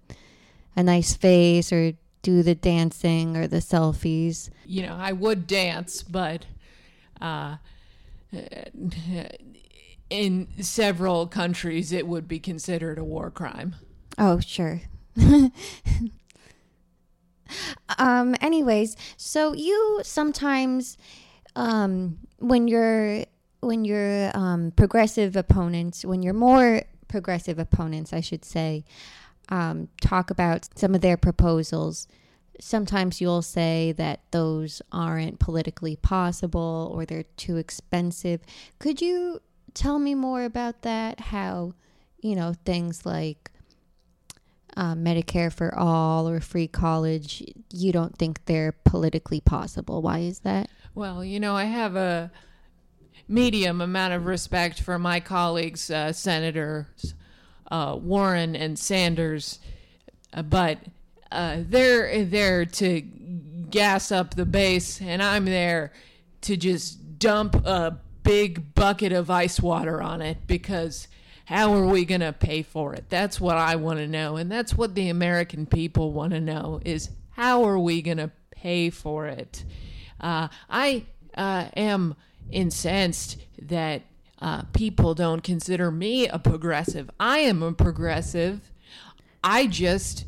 a 0.76 0.84
nice 0.84 1.16
face 1.16 1.74
or 1.74 1.94
do 2.22 2.44
the 2.44 2.56
dancing 2.56 3.36
or 3.36 3.48
the 3.48 3.58
selfies. 3.58 4.50
You 4.66 4.84
know, 4.84 4.96
I 4.96 5.12
would 5.12 5.48
dance, 5.48 6.04
but 6.04 6.46
uh, 7.20 7.58
in 10.12 10.48
several 10.62 11.26
countries, 11.26 11.92
it 11.92 12.06
would 12.06 12.28
be 12.28 12.38
considered 12.40 13.00
a 13.00 13.04
war 13.04 13.32
crime. 13.32 13.76
Oh, 14.18 14.40
sure. 14.40 14.82
um 17.98 18.36
anyways, 18.42 18.96
so 19.18 19.54
you 19.54 20.02
sometimes 20.04 20.98
um 21.56 22.18
when 22.40 22.68
you're 22.68 23.24
when 23.62 23.86
you're 23.86 24.32
um 24.36 24.72
progressive 24.76 25.36
opponents, 25.36 26.04
when 26.06 26.22
you're 26.22 26.34
more 26.34 26.84
progressive 27.08 27.58
opponents, 27.58 28.14
I 28.14 28.20
should 28.22 28.44
say, 28.46 28.84
um 29.50 29.88
talk 30.02 30.30
about 30.30 30.68
some 30.78 30.94
of 30.94 31.02
their 31.02 31.18
proposals, 31.18 32.08
sometimes 32.60 33.22
you'll 33.22 33.42
say 33.42 33.94
that 33.94 34.22
those 34.32 34.82
aren't 34.92 35.40
politically 35.40 35.96
possible 35.96 36.92
or 36.94 37.06
they're 37.06 37.24
too 37.38 37.58
expensive. 37.58 38.42
Could 38.80 39.02
you 39.02 39.42
tell 39.74 40.00
me 40.00 40.16
more 40.16 40.44
about 40.44 40.82
that? 40.84 41.20
How, 41.20 41.74
you 42.20 42.36
know, 42.36 42.54
things 42.66 43.06
like 43.06 43.52
um, 44.76 45.04
Medicare 45.04 45.52
for 45.52 45.78
all 45.78 46.28
or 46.28 46.40
free 46.40 46.68
college, 46.68 47.44
you 47.72 47.92
don't 47.92 48.18
think 48.18 48.46
they're 48.46 48.72
politically 48.72 49.42
possible. 49.42 50.02
Why 50.02 50.20
is 50.20 50.40
that? 50.40 50.70
Well, 50.96 51.24
you 51.24 51.40
know, 51.40 51.56
I 51.56 51.66
have 51.66 51.96
a 51.96 52.32
medium 53.28 53.82
amount 53.82 54.14
of 54.14 54.26
respect 54.26 54.82
for 54.82 55.00
my 55.00 55.20
colleagues, 55.20 55.90
uh, 55.90 56.12
Senators 56.12 57.14
uh, 57.72 57.98
Warren 58.00 58.56
and 58.56 58.78
Sanders, 58.78 59.60
uh, 60.34 60.44
but 60.44 60.78
uh, 61.32 61.60
they're 61.62 62.26
there 62.26 62.66
to 62.66 63.02
gas 63.02 64.12
up 64.12 64.36
the 64.36 64.46
base, 64.46 65.02
and 65.02 65.24
I'm 65.24 65.46
there 65.46 65.94
to 66.42 66.58
just 66.58 67.18
dump 67.18 67.56
a 67.66 67.98
big 68.24 68.76
bucket 68.76 69.12
of 69.12 69.30
ice 69.30 69.60
water 69.60 70.02
on 70.02 70.22
it 70.22 70.38
because 70.48 71.08
how 71.46 71.74
are 71.74 71.86
we 71.86 72.06
going 72.06 72.22
to 72.22 72.34
pay 72.34 72.62
for 72.62 72.94
it? 72.94 73.06
That's 73.10 73.42
what 73.42 73.58
I 73.58 73.76
want 73.76 74.00
to 74.00 74.08
know, 74.08 74.38
and 74.38 74.52
that's 74.52 74.76
what 74.76 74.96
the 74.96 75.10
American 75.10 75.66
people 75.66 76.14
want 76.14 76.34
to 76.34 76.40
know 76.40 76.82
is 76.86 77.10
how 77.32 77.64
are 77.64 77.80
we 77.80 78.02
going 78.02 78.18
to 78.18 78.32
pay 78.52 78.90
for 78.90 79.28
it? 79.28 79.64
Uh, 80.20 80.48
I 80.70 81.06
uh, 81.36 81.66
am 81.76 82.16
incensed 82.52 83.38
that 83.62 84.04
uh, 84.42 84.64
people 84.74 85.14
don't 85.14 85.44
consider 85.44 85.92
me 85.92 86.28
a 86.28 86.40
progressive. 86.40 87.10
I 87.20 87.40
am 87.40 87.62
a 87.64 87.74
progressive. 87.74 88.72
I 89.44 89.68
just 89.68 90.26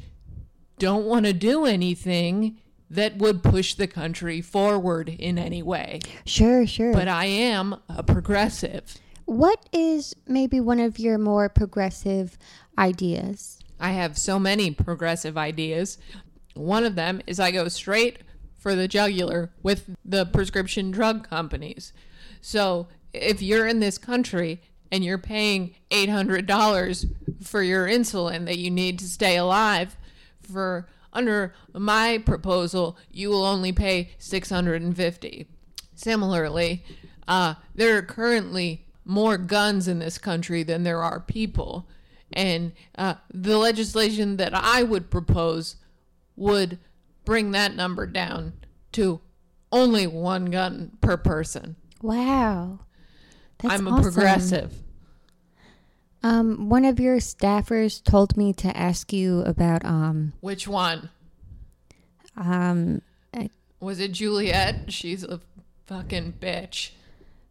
don't 0.79 1.05
want 1.05 1.25
to 1.25 1.33
do 1.33 1.65
anything 1.65 2.57
that 2.93 3.17
would 3.17 3.41
push 3.41 3.73
the 3.73 3.87
country 3.87 4.39
forward 4.41 5.09
in 5.09 5.37
any 5.37 5.63
way. 5.63 5.99
Sure, 6.25 6.65
sure. 6.67 6.93
But 6.93 7.07
I 7.07 7.25
am 7.25 7.75
a 7.89 8.03
progressive. 8.03 8.95
what 9.25 9.67
is 9.71 10.13
maybe 10.27 10.59
one 10.59 10.79
of 10.79 10.99
your 10.99 11.17
more 11.17 11.49
progressive 11.49 12.37
ideas? 12.77 13.59
I 13.79 13.91
have 13.91 14.17
so 14.17 14.37
many 14.39 14.71
progressive 14.71 15.37
ideas. 15.37 15.97
One 16.53 16.83
of 16.83 16.95
them 16.95 17.21
is 17.25 17.39
I 17.39 17.51
go 17.51 17.67
straight 17.67 18.19
for 18.57 18.75
the 18.75 18.87
jugular 18.87 19.51
with 19.63 19.95
the 20.05 20.25
prescription 20.25 20.91
drug 20.91 21.27
companies. 21.27 21.93
So 22.41 22.87
if 23.11 23.41
you're 23.41 23.67
in 23.67 23.79
this 23.79 23.97
country 23.97 24.61
and 24.91 25.03
you're 25.03 25.17
paying 25.17 25.73
$800 25.89 27.11
for 27.41 27.63
your 27.63 27.87
insulin 27.87 28.45
that 28.45 28.59
you 28.59 28.69
need 28.69 28.99
to 28.99 29.05
stay 29.05 29.37
alive, 29.37 29.97
for 30.41 30.87
under 31.13 31.53
my 31.73 32.21
proposal, 32.25 32.97
you 33.11 33.29
will 33.29 33.45
only 33.45 33.71
pay 33.71 34.11
650. 34.17 35.47
Similarly, 35.95 36.83
uh, 37.27 37.55
there 37.73 37.97
are 37.97 38.01
currently 38.01 38.85
more 39.05 39.37
guns 39.37 39.87
in 39.87 39.99
this 39.99 40.17
country 40.17 40.63
than 40.63 40.83
there 40.83 41.03
are 41.03 41.19
people. 41.19 41.87
And 42.31 42.73
uh, 42.97 43.15
the 43.31 43.57
legislation 43.57 44.37
that 44.37 44.53
I 44.53 44.83
would 44.83 45.09
propose 45.09 45.75
would 46.35 46.79
bring 47.25 47.51
that 47.51 47.75
number 47.75 48.07
down 48.07 48.53
to 48.93 49.21
only 49.71 50.07
one 50.07 50.45
gun 50.45 50.97
per 51.01 51.17
person. 51.17 51.75
Wow. 52.01 52.79
That's 53.59 53.75
I'm 53.75 53.87
a 53.87 53.91
awesome. 53.91 54.03
progressive. 54.03 54.73
Um, 56.23 56.69
one 56.69 56.85
of 56.85 56.99
your 57.01 57.17
staffers 57.17 58.01
told 58.01 58.37
me 58.37 58.53
to 58.53 58.75
ask 58.77 59.11
you 59.11 59.41
about 59.41 59.83
um 59.85 60.33
Which 60.39 60.67
one? 60.67 61.09
um 62.37 63.01
I- 63.33 63.49
Was 63.79 63.99
it 63.99 64.13
Juliet? 64.13 64.91
She's 64.93 65.23
a 65.23 65.39
fucking 65.85 66.33
bitch. 66.39 66.91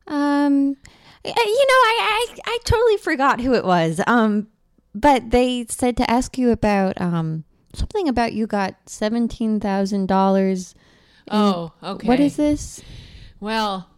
um 0.07 0.76
you 1.25 1.33
know 1.33 1.81
I, 1.93 2.26
I 2.35 2.37
I 2.47 2.59
totally 2.64 2.97
forgot 2.97 3.41
who 3.41 3.55
it 3.55 3.64
was. 3.64 4.00
Um, 4.07 4.49
but 4.95 5.31
they 5.31 5.67
said 5.69 5.97
to 5.99 6.11
ask 6.11 6.37
you 6.38 6.50
about 6.50 7.00
um 7.00 7.45
something 7.75 8.09
about 8.09 8.33
you 8.33 8.47
got 8.47 8.75
seventeen 8.87 9.61
thousand 9.61 10.07
dollars. 10.07 10.75
Oh, 11.31 11.73
okay. 11.83 12.09
What 12.09 12.19
is 12.21 12.37
this? 12.37 12.83
Well, 13.38 13.88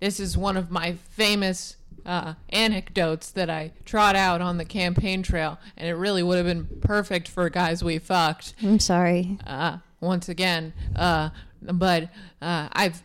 this 0.00 0.18
is 0.18 0.36
one 0.36 0.56
of 0.56 0.70
my 0.70 0.94
famous 1.10 1.75
uh, 2.06 2.34
anecdotes 2.50 3.30
that 3.32 3.50
I 3.50 3.72
trot 3.84 4.16
out 4.16 4.40
on 4.40 4.56
the 4.56 4.64
campaign 4.64 5.22
trail, 5.22 5.58
and 5.76 5.88
it 5.88 5.94
really 5.94 6.22
would 6.22 6.36
have 6.36 6.46
been 6.46 6.80
perfect 6.80 7.28
for 7.28 7.50
guys 7.50 7.82
we 7.82 7.98
fucked. 7.98 8.54
I'm 8.62 8.78
sorry. 8.78 9.38
Uh, 9.46 9.78
once 10.00 10.28
again, 10.28 10.72
uh, 10.94 11.30
but 11.60 12.04
uh, 12.40 12.68
I've 12.72 13.02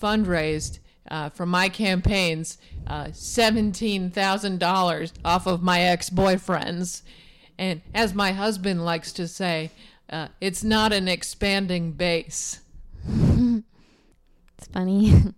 fundraised 0.00 0.78
uh, 1.10 1.28
from 1.28 1.50
my 1.50 1.68
campaigns 1.68 2.58
uh, 2.86 3.08
seventeen 3.12 4.10
thousand 4.10 4.58
dollars 4.58 5.12
off 5.24 5.46
of 5.46 5.62
my 5.62 5.80
ex-boyfriends, 5.82 7.02
and 7.58 7.82
as 7.94 8.14
my 8.14 8.32
husband 8.32 8.84
likes 8.84 9.12
to 9.12 9.28
say, 9.28 9.70
uh, 10.10 10.28
it's 10.40 10.64
not 10.64 10.92
an 10.92 11.06
expanding 11.06 11.92
base. 11.92 12.60
It's 14.58 14.66
funny. 14.72 15.14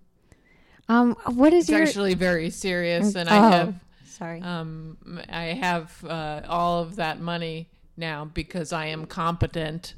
um, 0.91 1.17
what 1.27 1.53
is 1.53 1.65
It's 1.65 1.71
your? 1.71 1.83
actually 1.83 2.15
very 2.15 2.51
serious, 2.51 3.15
and 3.15 3.29
Oh, 3.29 3.33
I 3.33 3.51
have 3.51 3.75
sorry. 4.07 4.41
um 4.43 4.99
I 5.29 5.45
have 5.67 6.05
uh, 6.05 6.43
all 6.49 6.83
of 6.83 6.97
that 6.97 7.21
money 7.21 7.69
now 7.97 8.25
because 8.25 8.73
I 8.73 8.87
am 8.87 9.07
competent 9.07 9.95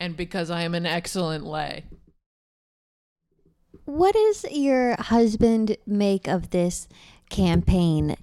and 0.00 0.16
because 0.16 0.50
I 0.50 0.62
am 0.62 0.74
an 0.74 0.86
excellent 0.86 1.44
lay. 1.44 1.84
What 3.84 4.14
does 4.14 4.44
your 4.50 4.96
husband 4.98 5.76
make 5.86 6.26
of 6.28 6.50
this 6.50 6.88
campaign? 7.30 8.16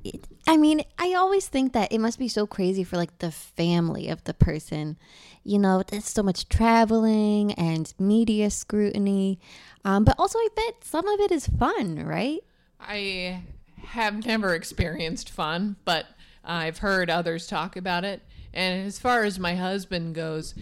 I 0.47 0.57
mean, 0.57 0.83
I 0.97 1.13
always 1.13 1.47
think 1.47 1.73
that 1.73 1.91
it 1.91 2.00
must 2.00 2.19
be 2.19 2.27
so 2.27 2.45
crazy 2.45 2.83
for 2.83 2.97
like 2.97 3.19
the 3.19 3.31
family 3.31 4.09
of 4.09 4.23
the 4.25 4.33
person. 4.33 4.97
You 5.43 5.57
know, 5.59 5.83
there's 5.83 6.05
so 6.05 6.23
much 6.23 6.50
traveling 6.50 7.53
and 7.53 7.93
media 7.97 8.50
scrutiny. 8.50 9.39
Um, 9.85 10.03
but 10.03 10.15
also, 10.19 10.38
I 10.39 10.47
bet 10.55 10.83
some 10.83 11.07
of 11.07 11.19
it 11.21 11.31
is 11.31 11.47
fun, 11.47 12.05
right? 12.05 12.39
I 12.79 13.43
have 13.83 14.25
never 14.25 14.53
experienced 14.53 15.29
fun, 15.29 15.77
but 15.85 16.07
I've 16.43 16.79
heard 16.79 17.09
others 17.09 17.47
talk 17.47 17.75
about 17.75 18.03
it. 18.03 18.21
And 18.53 18.85
as 18.85 19.00
far 19.00 19.23
as 19.23 19.39
my 19.39 19.55
husband 19.55 20.13
goes, 20.15 20.53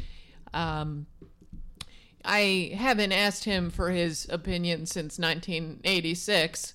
um, 0.53 1.07
I 2.23 2.71
haven't 2.75 3.11
asked 3.11 3.45
him 3.45 3.71
for 3.71 3.89
his 3.89 4.27
opinion 4.29 4.85
since 4.85 5.17
1986, 5.17 6.73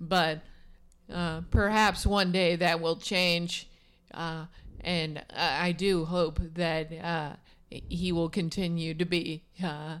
but 0.00 0.40
uh, 1.12 1.42
perhaps 1.50 2.06
one 2.06 2.32
day 2.32 2.56
that 2.56 2.80
will 2.80 2.96
change. 2.96 3.68
Uh, 4.12 4.46
and 4.80 5.22
I 5.34 5.68
I 5.68 5.72
do 5.72 6.04
hope 6.04 6.40
that 6.54 6.92
uh, 6.92 7.36
he 7.70 8.12
will 8.12 8.28
continue 8.28 8.94
to 8.94 9.04
be 9.04 9.44
uh, 9.62 9.98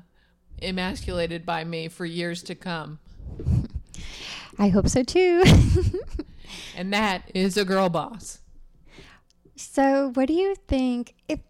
emasculated 0.62 1.44
by 1.44 1.64
me 1.64 1.88
for 1.88 2.04
years 2.04 2.42
to 2.44 2.54
come. 2.54 2.98
I 4.58 4.68
hope 4.68 4.88
so 4.88 5.02
too. 5.02 5.44
And 6.76 6.92
that 6.92 7.30
is 7.34 7.56
a 7.56 7.64
girl 7.64 7.88
boss. 7.88 8.40
so, 9.56 10.10
what 10.14 10.28
do 10.28 10.34
you 10.34 10.54
think 10.68 11.14
if 11.28 11.40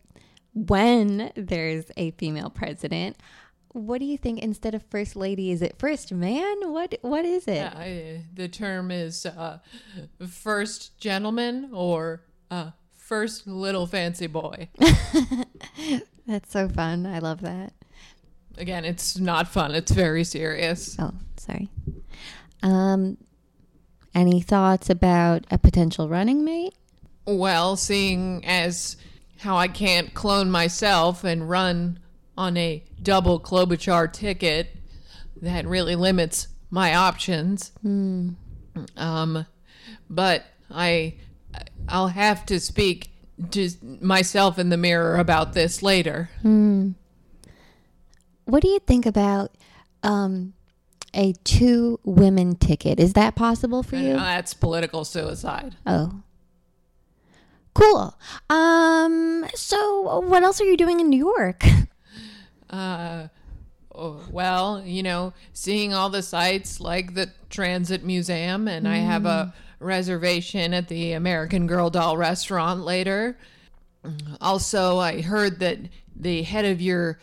when 0.54 1.32
there's 1.34 1.86
a 1.96 2.12
female 2.12 2.50
president? 2.50 3.16
What 3.76 3.98
do 3.98 4.06
you 4.06 4.16
think 4.16 4.38
instead 4.38 4.74
of 4.74 4.82
first 4.84 5.16
lady? 5.16 5.50
Is 5.50 5.60
it 5.60 5.78
first 5.78 6.10
man? 6.10 6.72
What 6.72 6.94
what 7.02 7.26
is 7.26 7.46
it? 7.46 7.62
I, 7.62 8.24
the 8.32 8.48
term 8.48 8.90
is 8.90 9.26
uh, 9.26 9.58
first 10.26 10.98
gentleman 10.98 11.68
or 11.74 12.22
uh, 12.50 12.70
first 12.96 13.46
little 13.46 13.86
fancy 13.86 14.28
boy. 14.28 14.70
That's 16.26 16.50
so 16.50 16.70
fun. 16.70 17.04
I 17.04 17.18
love 17.18 17.42
that. 17.42 17.74
Again, 18.56 18.86
it's 18.86 19.18
not 19.18 19.46
fun. 19.46 19.74
It's 19.74 19.92
very 19.92 20.24
serious. 20.24 20.96
Oh, 20.98 21.12
sorry. 21.36 21.68
Um, 22.62 23.18
any 24.14 24.40
thoughts 24.40 24.88
about 24.88 25.44
a 25.50 25.58
potential 25.58 26.08
running 26.08 26.46
mate? 26.46 26.72
Well, 27.26 27.76
seeing 27.76 28.42
as 28.46 28.96
how 29.40 29.58
I 29.58 29.68
can't 29.68 30.14
clone 30.14 30.50
myself 30.50 31.24
and 31.24 31.50
run 31.50 31.98
on 32.36 32.56
a 32.56 32.82
double 33.02 33.40
Klobuchar 33.40 34.12
ticket, 34.12 34.76
that 35.42 35.66
really 35.66 35.96
limits 35.96 36.48
my 36.70 36.94
options. 36.94 37.72
Um, 38.96 39.46
but 40.10 40.44
I, 40.70 41.14
I'll 41.88 42.08
have 42.08 42.44
to 42.46 42.60
speak 42.60 43.10
to 43.50 43.70
myself 44.00 44.58
in 44.58 44.68
the 44.70 44.76
mirror 44.76 45.16
about 45.16 45.52
this 45.52 45.82
later. 45.82 46.30
What 48.44 48.62
do 48.62 48.68
you 48.68 48.78
think 48.80 49.06
about 49.06 49.54
um, 50.02 50.54
a 51.14 51.32
two 51.44 52.00
women 52.04 52.56
ticket? 52.56 53.00
Is 53.00 53.14
that 53.14 53.34
possible 53.34 53.82
for 53.82 53.96
you? 53.96 54.12
Uh, 54.12 54.16
That's 54.16 54.54
political 54.54 55.04
suicide. 55.04 55.76
Oh. 55.86 56.22
Cool. 57.74 58.16
Um, 58.48 59.44
so 59.54 60.20
what 60.20 60.42
else 60.42 60.60
are 60.60 60.64
you 60.64 60.76
doing 60.78 61.00
in 61.00 61.10
New 61.10 61.18
York? 61.18 61.64
Uh, 62.70 63.28
oh, 63.94 64.22
well, 64.30 64.82
you 64.84 65.02
know, 65.02 65.32
seeing 65.52 65.94
all 65.94 66.10
the 66.10 66.22
sites 66.22 66.80
like 66.80 67.14
the 67.14 67.30
Transit 67.50 68.04
Museum, 68.04 68.68
and 68.68 68.86
I 68.86 68.96
have 68.96 69.26
a 69.26 69.54
reservation 69.78 70.74
at 70.74 70.88
the 70.88 71.12
American 71.12 71.66
Girl 71.66 71.90
Doll 71.90 72.16
restaurant 72.16 72.84
later. 72.84 73.38
Also, 74.40 74.98
I 74.98 75.20
heard 75.20 75.60
that 75.60 75.78
the 76.14 76.42
head 76.42 76.64
of 76.64 76.80
your 76.80 77.18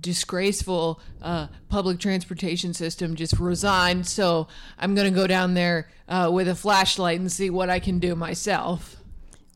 disgraceful 0.00 1.00
uh, 1.20 1.48
public 1.68 1.98
transportation 1.98 2.72
system 2.72 3.14
just 3.14 3.38
resigned, 3.38 4.06
so 4.06 4.48
I'm 4.78 4.94
going 4.94 5.12
to 5.12 5.14
go 5.14 5.26
down 5.26 5.54
there 5.54 5.88
uh, 6.08 6.30
with 6.32 6.48
a 6.48 6.54
flashlight 6.54 7.20
and 7.20 7.30
see 7.30 7.50
what 7.50 7.70
I 7.70 7.80
can 7.80 7.98
do 7.98 8.14
myself. 8.14 8.96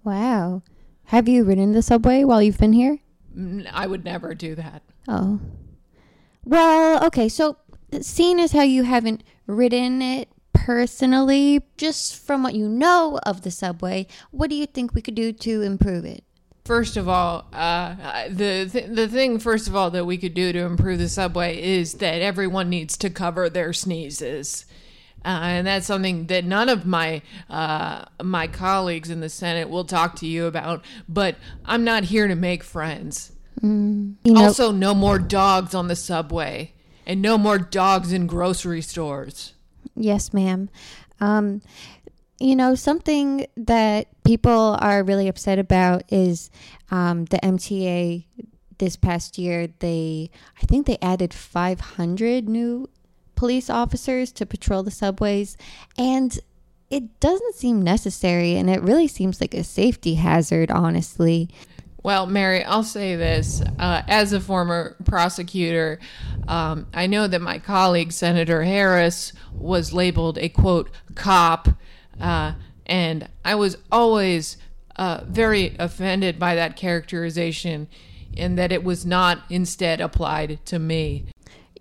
Wow. 0.02 0.62
Have 1.04 1.28
you 1.28 1.44
ridden 1.44 1.72
the 1.72 1.82
subway 1.82 2.24
while 2.24 2.42
you've 2.42 2.58
been 2.58 2.72
here? 2.72 2.98
I 3.70 3.86
would 3.86 4.04
never 4.04 4.34
do 4.34 4.54
that. 4.54 4.82
Oh. 5.08 5.40
Well, 6.44 7.04
okay. 7.06 7.28
So, 7.28 7.56
seeing 8.00 8.40
as 8.40 8.52
how 8.52 8.62
you 8.62 8.82
haven't 8.84 9.22
ridden 9.46 10.02
it 10.02 10.28
personally, 10.52 11.62
just 11.76 12.16
from 12.16 12.42
what 12.42 12.54
you 12.54 12.68
know 12.68 13.18
of 13.26 13.42
the 13.42 13.50
subway, 13.50 14.06
what 14.30 14.50
do 14.50 14.56
you 14.56 14.66
think 14.66 14.94
we 14.94 15.02
could 15.02 15.14
do 15.14 15.32
to 15.32 15.62
improve 15.62 16.04
it? 16.04 16.24
First 16.64 16.96
of 16.96 17.08
all, 17.10 17.46
uh, 17.52 17.94
the 18.30 18.66
th- 18.72 18.86
the 18.88 19.06
thing 19.06 19.38
first 19.38 19.68
of 19.68 19.76
all 19.76 19.90
that 19.90 20.06
we 20.06 20.16
could 20.16 20.32
do 20.32 20.50
to 20.50 20.60
improve 20.60 20.98
the 20.98 21.10
subway 21.10 21.62
is 21.62 21.94
that 21.94 22.22
everyone 22.22 22.70
needs 22.70 22.96
to 22.98 23.10
cover 23.10 23.50
their 23.50 23.74
sneezes, 23.74 24.64
uh, 25.24 25.40
and 25.42 25.66
that's 25.66 25.86
something 25.86 26.26
that 26.26 26.44
none 26.44 26.68
of 26.68 26.84
my 26.84 27.22
uh, 27.48 28.04
my 28.22 28.46
colleagues 28.46 29.10
in 29.10 29.20
the 29.20 29.28
Senate 29.28 29.70
will 29.70 29.84
talk 29.84 30.16
to 30.16 30.26
you 30.26 30.46
about. 30.46 30.84
But 31.08 31.36
I'm 31.64 31.84
not 31.84 32.04
here 32.04 32.28
to 32.28 32.34
make 32.34 32.62
friends. 32.62 33.32
You 34.24 34.32
know, 34.32 34.42
also, 34.42 34.70
no 34.70 34.94
more 34.94 35.18
dogs 35.18 35.74
on 35.74 35.88
the 35.88 35.96
subway, 35.96 36.74
and 37.06 37.22
no 37.22 37.38
more 37.38 37.58
dogs 37.58 38.12
in 38.12 38.26
grocery 38.26 38.82
stores. 38.82 39.54
Yes, 39.96 40.34
ma'am. 40.34 40.68
Um, 41.20 41.62
you 42.40 42.56
know, 42.56 42.74
something 42.74 43.46
that 43.56 44.08
people 44.24 44.76
are 44.80 45.02
really 45.02 45.28
upset 45.28 45.58
about 45.58 46.02
is 46.12 46.50
um, 46.90 47.24
the 47.26 47.38
MTA 47.38 48.26
this 48.78 48.96
past 48.96 49.38
year. 49.38 49.68
They, 49.78 50.30
I 50.60 50.66
think 50.66 50.86
they 50.86 50.98
added 51.00 51.32
500 51.32 52.48
new 52.48 52.88
police 53.34 53.70
officers 53.70 54.32
to 54.32 54.46
patrol 54.46 54.82
the 54.82 54.90
subways. 54.90 55.56
And 55.96 56.38
it 56.90 57.20
doesn't 57.20 57.54
seem 57.54 57.82
necessary. 57.82 58.56
And 58.56 58.70
it 58.70 58.82
really 58.82 59.08
seems 59.08 59.40
like 59.40 59.54
a 59.54 59.64
safety 59.64 60.14
hazard, 60.14 60.70
honestly. 60.70 61.50
Well, 62.02 62.26
Mary, 62.26 62.62
I'll 62.62 62.82
say 62.82 63.16
this. 63.16 63.62
Uh, 63.78 64.02
as 64.06 64.34
a 64.34 64.40
former 64.40 64.96
prosecutor, 65.06 65.98
um, 66.46 66.86
I 66.92 67.06
know 67.06 67.26
that 67.26 67.40
my 67.40 67.58
colleague, 67.58 68.12
Senator 68.12 68.62
Harris, 68.62 69.32
was 69.54 69.94
labeled 69.94 70.36
a 70.38 70.50
quote, 70.50 70.90
cop. 71.14 71.68
Uh, 72.20 72.52
and 72.84 73.28
I 73.42 73.54
was 73.54 73.78
always 73.90 74.58
uh, 74.96 75.22
very 75.26 75.74
offended 75.78 76.38
by 76.38 76.54
that 76.54 76.76
characterization 76.76 77.88
and 78.36 78.58
that 78.58 78.72
it 78.72 78.84
was 78.84 79.06
not 79.06 79.38
instead 79.48 80.00
applied 80.00 80.64
to 80.66 80.78
me. 80.78 81.24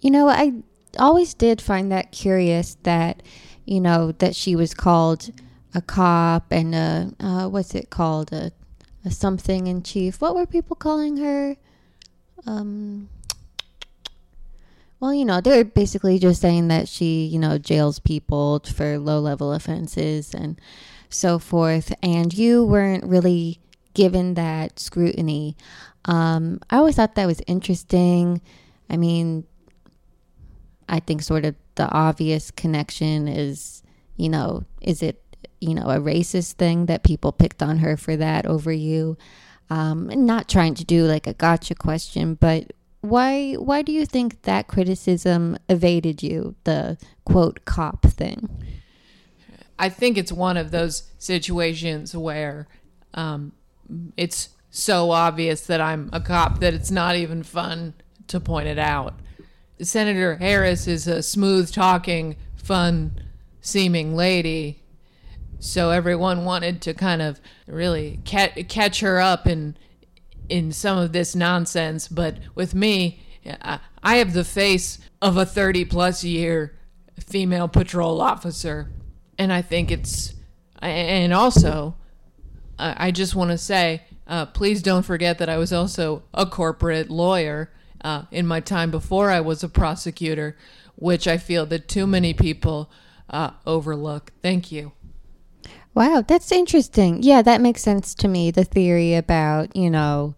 You 0.02 0.12
know, 0.12 0.30
I 0.30 0.54
always 1.00 1.34
did 1.34 1.62
find 1.62 1.92
that 1.92 2.12
curious 2.12 2.78
that 2.84 3.22
you 3.66 3.80
know, 3.80 4.12
that 4.14 4.36
she 4.36 4.56
was 4.56 4.74
called 4.74 5.30
a 5.74 5.82
cop 5.82 6.52
and 6.52 6.76
a, 6.76 7.12
uh, 7.20 7.48
what's 7.48 7.76
it 7.76 7.90
called? 7.90 8.32
A, 8.32 8.52
a 9.06 9.12
something 9.12 9.68
in 9.68 9.84
chief. 9.84 10.22
What 10.22 10.36
were 10.36 10.46
people 10.46 10.76
calling 10.76 11.18
her? 11.18 11.56
Um, 12.46 13.10
well, 15.00 15.14
you 15.14 15.26
know, 15.26 15.42
they 15.42 15.58
were 15.58 15.64
basically 15.64 16.20
just 16.20 16.42
saying 16.42 16.68
that 16.70 16.88
she, 16.88 17.26
you 17.26 17.40
know, 17.40 17.58
jails 17.58 18.00
people 18.00 18.60
for 18.60 18.98
low 18.98 19.20
level 19.20 19.54
offenses 19.54 20.34
and 20.34 20.60
so 21.10 21.40
forth. 21.40 21.94
And 22.02 22.34
you 22.34 22.64
weren't 22.64 23.04
really 23.04 23.60
given 23.94 24.36
that 24.36 24.80
scrutiny. 24.80 25.56
Um, 26.06 26.60
I 26.70 26.78
always 26.78 26.96
thought 26.96 27.16
that 27.16 27.26
was 27.26 27.42
interesting. 27.48 28.42
I 28.90 28.98
mean, 28.98 29.46
I 30.90 31.00
think 31.00 31.22
sort 31.22 31.46
of 31.46 31.56
the 31.76 31.90
obvious 31.90 32.52
connection 32.52 33.28
is, 33.28 33.84
you 34.18 34.30
know, 34.30 34.64
is 34.82 35.02
it, 35.02 35.22
you 35.60 35.74
know, 35.74 35.90
a 35.90 36.00
racist 36.00 36.54
thing 36.54 36.88
that 36.88 37.04
people 37.04 37.32
picked 37.32 37.64
on 37.64 37.80
her 37.80 37.98
for 37.98 38.16
that 38.18 38.46
over 38.46 38.72
you? 38.72 39.18
Um, 39.70 40.10
and 40.10 40.26
not 40.26 40.50
trying 40.50 40.76
to 40.76 40.86
do 40.86 41.06
like 41.06 41.26
a 41.26 41.34
gotcha 41.34 41.74
question, 41.76 42.36
but 42.36 42.74
why 43.02 43.54
why 43.54 43.82
do 43.82 43.92
you 43.92 44.06
think 44.06 44.44
that 44.44 44.68
criticism 44.68 45.58
evaded 45.68 46.24
you 46.24 46.56
the 46.64 46.98
quote 47.26 47.66
cop 47.66 48.04
thing 48.04 48.48
I 49.80 49.90
think 49.90 50.18
it's 50.18 50.32
one 50.32 50.58
of 50.58 50.72
those 50.72 51.12
situations 51.18 52.16
where 52.16 52.68
um, 53.14 53.52
it's 54.16 54.50
so 54.70 55.12
obvious 55.12 55.66
that 55.68 55.82
I'm 55.82 56.10
a 56.14 56.22
cop 56.22 56.60
that 56.60 56.74
it's 56.74 56.92
not 56.92 57.16
even 57.16 57.44
fun 57.44 57.94
to 58.28 58.40
point 58.40 58.68
it 58.68 58.80
out. 58.80 59.16
Senator 59.82 60.36
Harris 60.36 60.88
is 60.88 61.08
a 61.08 61.24
smooth 61.24 61.72
talking, 61.72 62.36
fun 62.56 63.20
seeming 63.62 64.16
lady. 64.16 64.84
So 65.60 65.92
everyone 65.92 66.46
wanted 66.46 66.82
to 66.84 66.94
kind 66.94 67.22
of 67.22 67.40
really 67.68 68.20
ca- 68.26 68.64
catch 68.68 69.00
her 69.00 69.20
up 69.20 69.48
in 69.48 69.78
in 70.50 70.74
some 70.74 70.98
of 70.98 71.14
this 71.14 71.36
nonsense, 71.36 72.10
but 72.10 72.38
with 72.54 72.76
me, 72.76 73.24
I 74.04 74.18
have 74.18 74.34
the 74.34 74.44
face 74.44 75.00
of 75.22 75.38
a 75.38 75.46
30 75.46 75.86
plus 75.86 76.24
year 76.24 76.78
female 77.20 77.70
patrol 77.70 78.22
officer. 78.22 78.92
And 79.38 79.52
I 79.54 79.62
think 79.62 79.90
it's, 79.90 80.34
and 80.82 81.34
also, 81.34 81.96
I 82.78 83.08
I 83.08 83.12
just 83.12 83.36
want 83.36 83.52
to 83.52 83.58
say, 83.58 84.04
uh, 84.28 84.46
please 84.48 84.82
don't 84.82 85.04
forget 85.04 85.38
that 85.40 85.50
I 85.50 85.58
was 85.58 85.72
also 85.74 86.24
a 86.34 86.46
corporate 86.46 87.10
lawyer 87.10 87.72
uh, 88.04 88.24
in 88.32 88.46
my 88.46 88.60
time 88.60 88.92
before 88.92 89.30
I 89.30 89.40
was 89.42 89.64
a 89.64 89.70
prosecutor, 89.70 90.58
which 90.96 91.28
I 91.28 91.38
feel 91.38 91.66
that 91.68 91.88
too 91.88 92.06
many 92.06 92.34
people 92.34 92.92
uh, 93.30 93.52
overlook. 93.66 94.32
Thank 94.42 94.72
you. 94.72 94.92
Wow, 95.96 96.24
that's 96.28 96.52
interesting. 96.52 97.22
Yeah, 97.22 97.42
that 97.44 97.62
makes 97.62 97.84
sense 97.84 98.16
to 98.16 98.28
me. 98.28 98.50
The 98.52 98.64
theory 98.64 99.14
about, 99.14 99.76
you 99.76 99.90
know, 99.90 100.36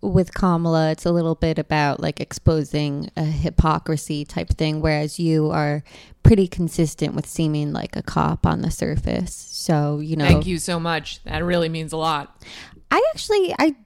with 0.00 0.34
Kamala, 0.34 0.90
it's 0.90 1.06
a 1.06 1.10
little 1.12 1.34
bit 1.34 1.58
about 1.58 1.98
like 2.00 2.20
exposing 2.20 3.10
a 3.16 3.24
hypocrisy 3.24 4.24
type 4.24 4.50
thing, 4.50 4.80
whereas 4.80 5.18
you 5.18 5.50
are 5.50 5.82
pretty 6.22 6.46
consistent 6.46 7.14
with 7.14 7.26
seeming 7.26 7.72
like 7.72 7.96
a 7.96 8.02
cop 8.02 8.46
on 8.46 8.62
the 8.62 8.70
surface. 8.70 9.34
So, 9.34 9.98
you 10.00 10.16
know, 10.16 10.26
Thank 10.26 10.46
you 10.46 10.58
so 10.58 10.78
much. 10.78 11.22
That 11.24 11.42
really 11.42 11.68
means 11.68 11.92
a 11.92 11.96
lot. 11.96 12.40
I 12.90 13.02
actually, 13.10 13.54
I, 13.58 13.76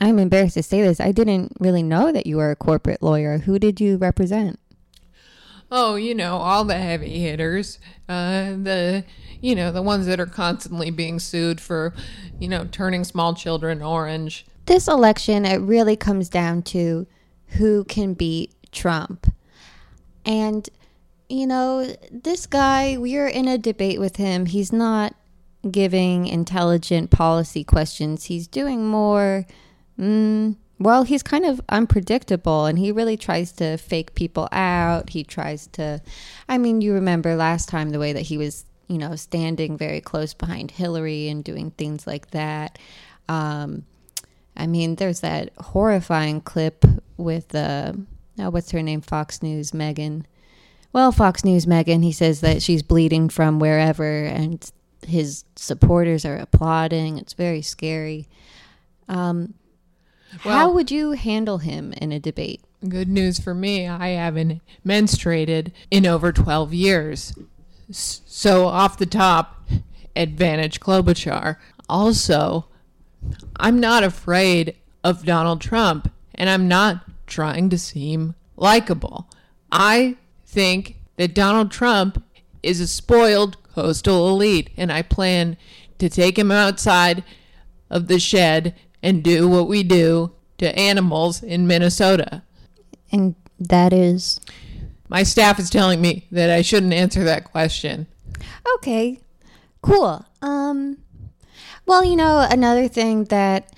I'm 0.00 0.18
embarrassed 0.18 0.54
to 0.54 0.62
say 0.62 0.82
this. 0.82 1.00
I 1.00 1.12
didn't 1.12 1.52
really 1.60 1.82
know 1.82 2.10
that 2.10 2.26
you 2.26 2.38
were 2.38 2.50
a 2.50 2.56
corporate 2.56 3.02
lawyer. 3.02 3.38
Who 3.38 3.58
did 3.58 3.80
you 3.80 3.96
represent? 3.98 4.58
Oh, 5.70 5.94
you 5.94 6.14
know, 6.14 6.36
all 6.36 6.64
the 6.64 6.78
heavy 6.78 7.20
hitters, 7.20 7.78
uh, 8.08 8.52
the 8.52 9.04
you 9.40 9.54
know 9.54 9.70
the 9.70 9.82
ones 9.82 10.06
that 10.06 10.18
are 10.18 10.26
constantly 10.26 10.90
being 10.90 11.18
sued 11.20 11.60
for, 11.60 11.94
you 12.40 12.48
know, 12.48 12.66
turning 12.72 13.04
small 13.04 13.34
children 13.34 13.82
orange. 13.82 14.46
this 14.66 14.88
election, 14.88 15.44
it 15.44 15.58
really 15.58 15.96
comes 15.96 16.28
down 16.28 16.62
to 16.62 17.06
who 17.58 17.84
can 17.84 18.14
beat 18.14 18.52
Trump. 18.72 19.32
And, 20.24 20.68
you 21.28 21.46
know, 21.46 21.94
this 22.10 22.46
guy, 22.46 22.96
we're 22.98 23.28
in 23.28 23.48
a 23.48 23.58
debate 23.58 23.98
with 23.98 24.16
him. 24.16 24.46
He's 24.46 24.72
not 24.72 25.14
giving 25.70 26.26
intelligent 26.26 27.10
policy 27.10 27.64
questions, 27.64 28.24
he's 28.24 28.46
doing 28.46 28.86
more, 28.86 29.46
mm, 30.00 30.56
well, 30.78 31.02
he's 31.02 31.22
kind 31.22 31.44
of 31.44 31.60
unpredictable 31.68 32.64
and 32.64 32.78
he 32.78 32.90
really 32.90 33.16
tries 33.16 33.52
to 33.52 33.76
fake 33.76 34.14
people 34.14 34.48
out. 34.50 35.10
He 35.10 35.22
tries 35.24 35.66
to, 35.68 36.00
I 36.48 36.56
mean, 36.56 36.80
you 36.80 36.94
remember 36.94 37.36
last 37.36 37.68
time 37.68 37.90
the 37.90 37.98
way 37.98 38.14
that 38.14 38.22
he 38.22 38.38
was, 38.38 38.64
you 38.88 38.96
know, 38.96 39.14
standing 39.14 39.76
very 39.76 40.00
close 40.00 40.32
behind 40.32 40.70
Hillary 40.70 41.28
and 41.28 41.44
doing 41.44 41.70
things 41.72 42.06
like 42.06 42.30
that. 42.30 42.78
Um, 43.28 43.84
I 44.56 44.66
mean, 44.66 44.96
there's 44.96 45.20
that 45.20 45.52
horrifying 45.58 46.40
clip 46.40 46.84
with 47.18 47.54
uh, 47.54 47.92
oh, 48.38 48.50
what's 48.50 48.70
her 48.70 48.82
name? 48.82 49.02
Fox 49.02 49.42
News 49.42 49.72
Megyn. 49.72 50.24
Well, 50.92 51.12
Fox 51.12 51.44
News 51.44 51.66
Megyn. 51.66 52.02
He 52.02 52.12
says 52.12 52.40
that 52.40 52.62
she's 52.62 52.82
bleeding 52.82 53.28
from 53.28 53.58
wherever, 53.58 54.24
and 54.24 54.68
his 55.06 55.44
supporters 55.56 56.24
are 56.24 56.36
applauding. 56.36 57.18
It's 57.18 57.34
very 57.34 57.62
scary. 57.62 58.28
Um, 59.08 59.54
how 60.38 60.70
would 60.72 60.90
you 60.90 61.12
handle 61.12 61.58
him 61.58 61.92
in 61.94 62.12
a 62.12 62.20
debate? 62.20 62.62
Good 62.88 63.08
news 63.08 63.38
for 63.38 63.54
me, 63.54 63.86
I 63.86 64.08
haven't 64.08 64.60
menstruated 64.86 65.72
in 65.90 66.06
over 66.06 66.32
12 66.32 66.72
years. 66.72 67.34
So, 67.90 68.66
off 68.66 68.98
the 68.98 69.06
top, 69.06 69.68
advantage 70.16 70.80
Klobuchar. 70.80 71.56
Also, 71.88 72.66
I'm 73.56 73.80
not 73.80 74.04
afraid 74.04 74.76
of 75.02 75.24
Donald 75.24 75.60
Trump, 75.60 76.12
and 76.34 76.48
I'm 76.48 76.68
not 76.68 77.04
trying 77.26 77.68
to 77.70 77.78
seem 77.78 78.34
likable. 78.56 79.28
I 79.72 80.16
think 80.46 80.96
that 81.16 81.34
Donald 81.34 81.70
Trump 81.70 82.22
is 82.62 82.80
a 82.80 82.86
spoiled 82.86 83.62
coastal 83.74 84.28
elite, 84.28 84.70
and 84.76 84.92
I 84.92 85.02
plan 85.02 85.56
to 85.98 86.08
take 86.08 86.38
him 86.38 86.50
outside 86.50 87.24
of 87.88 88.06
the 88.06 88.18
shed 88.18 88.74
and 89.02 89.22
do 89.22 89.48
what 89.48 89.68
we 89.68 89.82
do 89.82 90.32
to 90.58 90.78
animals 90.78 91.42
in 91.42 91.66
Minnesota. 91.66 92.42
And 93.10 93.34
that 93.58 93.92
is 93.92 94.40
My 95.10 95.24
staff 95.24 95.58
is 95.58 95.68
telling 95.68 96.00
me 96.00 96.26
that 96.30 96.50
I 96.50 96.62
shouldn't 96.62 96.94
answer 96.94 97.24
that 97.24 97.44
question. 97.44 98.06
Okay, 98.76 99.20
cool. 99.82 100.24
Um, 100.40 100.98
well, 101.84 102.04
you 102.04 102.14
know, 102.14 102.46
another 102.48 102.86
thing 102.86 103.24
that 103.24 103.74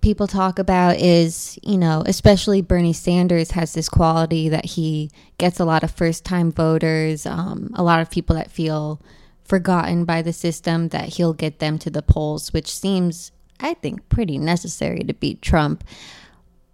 people 0.00 0.26
talk 0.26 0.58
about 0.58 0.96
is, 0.96 1.56
you 1.62 1.78
know, 1.78 2.02
especially 2.06 2.60
Bernie 2.60 2.92
Sanders 2.92 3.52
has 3.52 3.72
this 3.74 3.88
quality 3.88 4.48
that 4.48 4.64
he 4.64 5.12
gets 5.38 5.60
a 5.60 5.64
lot 5.64 5.84
of 5.84 5.92
first 5.92 6.24
time 6.24 6.50
voters, 6.50 7.24
um, 7.26 7.70
a 7.74 7.82
lot 7.84 8.00
of 8.00 8.10
people 8.10 8.34
that 8.34 8.50
feel 8.50 9.00
forgotten 9.44 10.04
by 10.04 10.20
the 10.20 10.32
system, 10.32 10.88
that 10.88 11.10
he'll 11.10 11.34
get 11.34 11.60
them 11.60 11.78
to 11.78 11.90
the 11.90 12.02
polls, 12.02 12.52
which 12.52 12.74
seems, 12.74 13.30
I 13.62 13.74
think, 13.74 14.08
pretty 14.08 14.36
necessary 14.36 15.00
to 15.04 15.14
beat 15.14 15.40
Trump. 15.40 15.84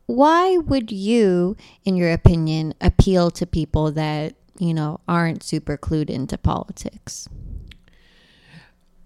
Why 0.06 0.56
would 0.56 0.90
you, 0.90 1.56
in 1.84 1.96
your 1.96 2.10
opinion, 2.12 2.74
appeal 2.80 3.30
to 3.32 3.46
people 3.46 3.92
that, 3.92 4.34
you 4.58 4.72
know, 4.72 5.00
aren't 5.06 5.42
super 5.42 5.76
clued 5.76 6.08
into 6.08 6.38
politics? 6.38 7.28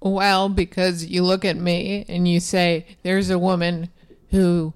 Well, 0.00 0.48
because 0.48 1.06
you 1.06 1.22
look 1.22 1.44
at 1.44 1.56
me 1.56 2.04
and 2.08 2.26
you 2.26 2.40
say, 2.40 2.86
there's 3.02 3.30
a 3.30 3.38
woman 3.38 3.90
who 4.30 4.74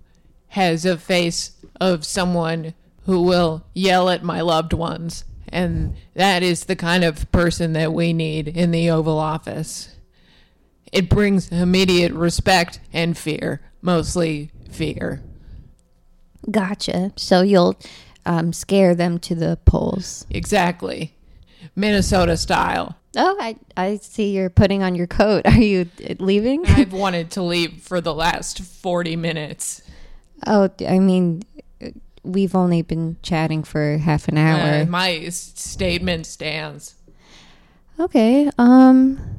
has 0.48 0.84
a 0.84 0.96
face 0.96 1.52
of 1.80 2.04
someone 2.04 2.74
who 3.04 3.22
will 3.22 3.64
yell 3.72 4.08
at 4.08 4.22
my 4.22 4.40
loved 4.40 4.72
ones. 4.72 5.24
And 5.48 5.94
that 6.14 6.42
is 6.42 6.64
the 6.64 6.76
kind 6.76 7.04
of 7.04 7.30
person 7.30 7.72
that 7.74 7.92
we 7.92 8.12
need 8.12 8.48
in 8.48 8.72
the 8.72 8.90
Oval 8.90 9.18
Office. 9.18 9.96
It 10.92 11.08
brings 11.08 11.50
immediate 11.50 12.12
respect 12.12 12.80
and 12.92 13.16
fear, 13.16 13.60
mostly 13.82 14.50
fear. 14.70 15.22
Gotcha. 16.50 17.12
So 17.16 17.42
you'll 17.42 17.76
um, 18.24 18.52
scare 18.52 18.94
them 18.94 19.18
to 19.20 19.34
the 19.34 19.58
polls. 19.64 20.26
Exactly. 20.30 21.14
Minnesota 21.74 22.36
style. 22.36 22.96
Oh, 23.16 23.36
I, 23.40 23.56
I 23.76 23.96
see 23.96 24.30
you're 24.30 24.50
putting 24.50 24.82
on 24.82 24.94
your 24.94 25.06
coat. 25.06 25.42
Are 25.46 25.52
you 25.52 25.88
uh, 26.08 26.14
leaving? 26.18 26.66
I've 26.68 26.92
wanted 26.94 27.30
to 27.32 27.42
leave 27.42 27.80
for 27.82 28.00
the 28.00 28.14
last 28.14 28.60
40 28.60 29.16
minutes. 29.16 29.82
oh, 30.46 30.70
I 30.86 30.98
mean, 30.98 31.42
uh, 31.82 31.88
we've 32.22 32.54
only 32.54 32.82
been 32.82 33.16
chatting 33.22 33.62
for 33.62 33.98
half 33.98 34.28
an 34.28 34.38
hour. 34.38 34.82
Uh, 34.82 34.84
my 34.86 35.28
statement 35.30 36.26
stands. 36.26 36.94
okay. 37.98 38.50
Um. 38.58 39.35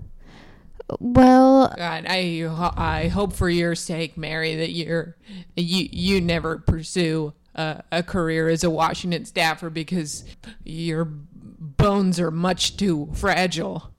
Well, 0.99 1.73
God, 1.77 2.05
I 2.07 2.47
I 2.77 3.07
hope 3.09 3.33
for 3.33 3.49
your 3.49 3.75
sake, 3.75 4.17
Mary, 4.17 4.55
that 4.55 4.71
you're 4.71 5.17
you 5.55 5.89
you 5.91 6.21
never 6.21 6.59
pursue 6.59 7.33
a, 7.55 7.83
a 7.91 8.03
career 8.03 8.47
as 8.47 8.63
a 8.63 8.69
Washington 8.69 9.25
staffer 9.25 9.69
because 9.69 10.23
your 10.63 11.03
bones 11.05 12.19
are 12.19 12.31
much 12.31 12.77
too 12.77 13.09
fragile. 13.13 13.91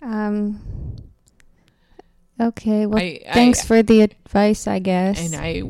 Um. 0.00 0.60
Okay. 2.40 2.86
Well, 2.86 2.98
I- 2.98 3.20
I- 3.28 3.34
thanks 3.34 3.64
for 3.64 3.82
the 3.82 4.02
advice. 4.02 4.66
I 4.66 4.78
guess. 4.78 5.20
And 5.20 5.34
I 5.34 5.62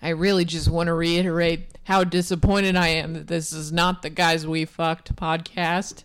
I 0.00 0.10
really 0.10 0.44
just 0.44 0.68
want 0.70 0.86
to 0.86 0.94
reiterate 0.94 1.62
how 1.84 2.04
disappointed 2.04 2.76
I 2.76 2.88
am 2.88 3.14
that 3.14 3.26
this 3.26 3.52
is 3.52 3.72
not 3.72 4.02
the 4.02 4.10
guys 4.10 4.46
we 4.46 4.64
fucked 4.66 5.16
podcast. 5.16 6.04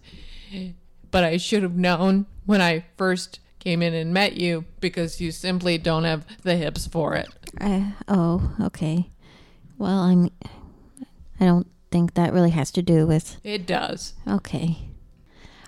But 1.14 1.24
I 1.24 1.38
should 1.38 1.62
have 1.62 1.76
known 1.76 2.26
when 2.48 2.60
I 2.60 2.86
first 2.98 3.40
came 3.60 3.84
in 3.84 3.94
and 3.94 4.12
met 4.12 4.34
you 4.34 4.66
because 4.80 5.22
you 5.22 5.32
simply 5.32 5.78
don't 5.78 6.06
have 6.06 6.26
the 6.42 6.56
hips 6.56 6.88
for 6.88 7.14
it. 7.14 7.28
Uh, 7.62 7.92
oh, 8.08 8.56
okay. 8.60 9.12
Well, 9.78 10.00
I'm. 10.00 10.32
I 11.40 11.46
don't 11.46 11.68
think 11.92 12.16
that 12.16 12.34
really 12.34 12.50
has 12.50 12.72
to 12.72 12.82
do 12.82 13.06
with. 13.06 13.38
It 13.44 13.68
does. 13.68 14.14
Okay. 14.28 14.80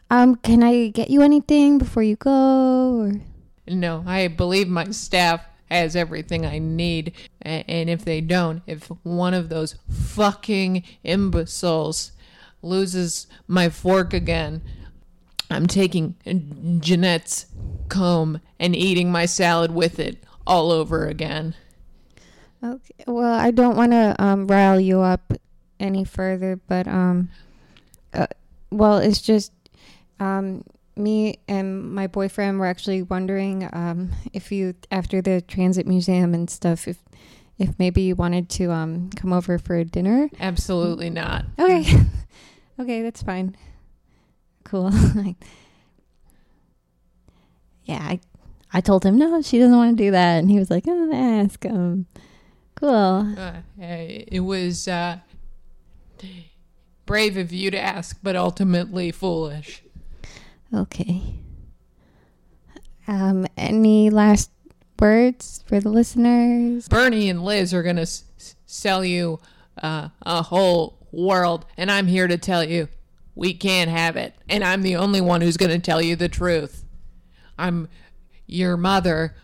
Um. 0.09 0.35
Can 0.37 0.63
I 0.63 0.87
get 0.87 1.11
you 1.11 1.21
anything 1.21 1.77
before 1.77 2.01
you 2.01 2.15
go? 2.15 3.01
Or 3.01 3.11
No, 3.67 4.03
I 4.07 4.27
believe 4.29 4.67
my 4.67 4.85
staff 4.85 5.45
has 5.69 5.95
everything 5.95 6.43
I 6.43 6.57
need. 6.57 7.13
And 7.43 7.87
if 7.87 8.03
they 8.03 8.19
don't, 8.19 8.63
if 8.65 8.87
one 9.03 9.35
of 9.35 9.49
those 9.49 9.75
fucking 9.91 10.83
imbeciles 11.03 12.13
loses 12.63 13.27
my 13.47 13.69
fork 13.69 14.11
again, 14.11 14.63
I'm 15.49 15.67
taking 15.67 16.15
Jeanette's 16.81 17.45
comb 17.89 18.39
and 18.59 18.75
eating 18.75 19.11
my 19.11 19.25
salad 19.25 19.71
with 19.71 19.99
it 19.99 20.23
all 20.47 20.71
over 20.71 21.07
again. 21.07 21.55
okay. 22.63 23.03
Well, 23.07 23.33
I 23.33 23.51
don't 23.51 23.75
want 23.75 23.91
to 23.91 24.15
um 24.19 24.47
rile 24.47 24.79
you 24.79 25.01
up 25.01 25.33
any 25.79 26.03
further, 26.03 26.55
but 26.67 26.87
um. 26.87 27.29
Uh, 28.13 28.27
well, 28.71 28.97
it's 28.97 29.21
just 29.21 29.51
um 30.19 30.63
me 30.95 31.39
and 31.47 31.91
my 31.93 32.07
boyfriend 32.07 32.57
were 32.59 32.65
actually 32.65 33.01
wondering 33.01 33.67
um 33.73 34.11
if 34.31 34.51
you 34.51 34.73
after 34.91 35.21
the 35.21 35.41
transit 35.41 35.85
museum 35.85 36.33
and 36.33 36.49
stuff 36.49 36.87
if 36.87 36.99
if 37.59 37.77
maybe 37.77 38.01
you 38.01 38.15
wanted 38.15 38.49
to 38.49 38.71
um 38.71 39.09
come 39.15 39.33
over 39.33 39.57
for 39.57 39.83
dinner. 39.83 40.29
Absolutely 40.39 41.09
not. 41.09 41.45
Okay. 41.59 41.85
okay, 42.79 43.01
that's 43.01 43.21
fine. 43.21 43.55
Cool. 44.65 44.91
Yeah, 47.85 47.99
I, 48.01 48.19
I 48.73 48.81
told 48.81 49.05
him 49.05 49.15
no, 49.17 49.41
she 49.43 49.59
doesn't 49.59 49.77
want 49.77 49.95
to 49.95 50.03
do 50.05 50.09
that, 50.11 50.39
and 50.39 50.49
he 50.49 50.57
was 50.57 50.71
like, 50.71 50.85
oh, 50.87 51.11
ask 51.13 51.61
him. 51.63 52.07
Cool. 52.73 53.35
Uh, 53.37 53.57
it 53.79 54.39
was 54.39 54.87
uh, 54.87 55.19
brave 57.05 57.37
of 57.37 57.51
you 57.53 57.69
to 57.71 57.79
ask, 57.79 58.17
but 58.23 58.35
ultimately 58.35 59.11
foolish. 59.11 59.83
Okay. 60.73 61.21
um 63.07 63.45
any 63.55 64.09
last 64.09 64.49
words 64.99 65.63
for 65.67 65.79
the 65.79 65.89
listeners? 65.89 66.87
Bernie 66.87 67.29
and 67.29 67.45
Liz 67.45 67.71
are 67.71 67.83
going 67.83 67.97
to 67.97 68.01
s- 68.01 68.23
s- 68.39 68.55
sell 68.65 69.05
you 69.05 69.39
uh, 69.83 70.09
a 70.23 70.41
whole 70.41 71.07
world, 71.11 71.65
and 71.77 71.91
I'm 71.91 72.07
here 72.07 72.27
to 72.27 72.37
tell 72.39 72.63
you 72.63 72.87
we 73.35 73.53
can't 73.53 73.89
have 73.89 74.15
it. 74.15 74.33
And 74.49 74.63
I'm 74.63 74.81
the 74.81 74.95
only 74.95 75.21
one 75.21 75.41
who's 75.41 75.57
going 75.57 75.71
to 75.71 75.79
tell 75.79 76.01
you 76.01 76.15
the 76.15 76.29
truth. 76.29 76.85
I'm 77.57 77.89
your 78.47 78.77
mother. 78.77 79.35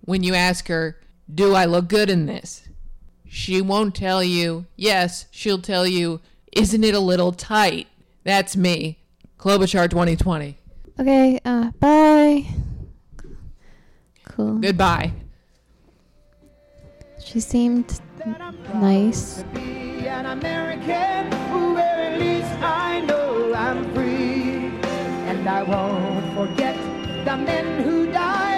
When 0.00 0.22
you 0.22 0.34
ask 0.34 0.68
her, 0.68 1.00
Do 1.32 1.54
I 1.54 1.64
look 1.64 1.88
good 1.88 2.10
in 2.10 2.26
this? 2.26 2.68
She 3.28 3.60
won't 3.60 3.94
tell 3.94 4.22
you 4.22 4.66
yes, 4.76 5.26
she'll 5.30 5.60
tell 5.60 5.86
you, 5.86 6.20
Isn't 6.52 6.84
it 6.84 6.94
a 6.94 7.00
little 7.00 7.32
tight? 7.32 7.88
That's 8.24 8.56
me. 8.56 8.98
Klobuchar 9.38 9.88
2020. 9.90 10.56
Okay, 10.98 11.40
uh 11.44 11.70
bye. 11.78 12.46
Cool. 14.24 14.58
Goodbye. 14.58 15.12
She 17.22 17.40
seemed 17.40 18.00
that 18.18 18.40
I'm 18.40 18.56
proud 18.58 18.82
nice. 18.82 19.44
And 25.46 25.54
I 25.54 25.62
won't 25.62 26.34
forget 26.34 26.74
the 27.24 27.36
men 27.36 27.80
who 27.84 28.10
died 28.10 28.55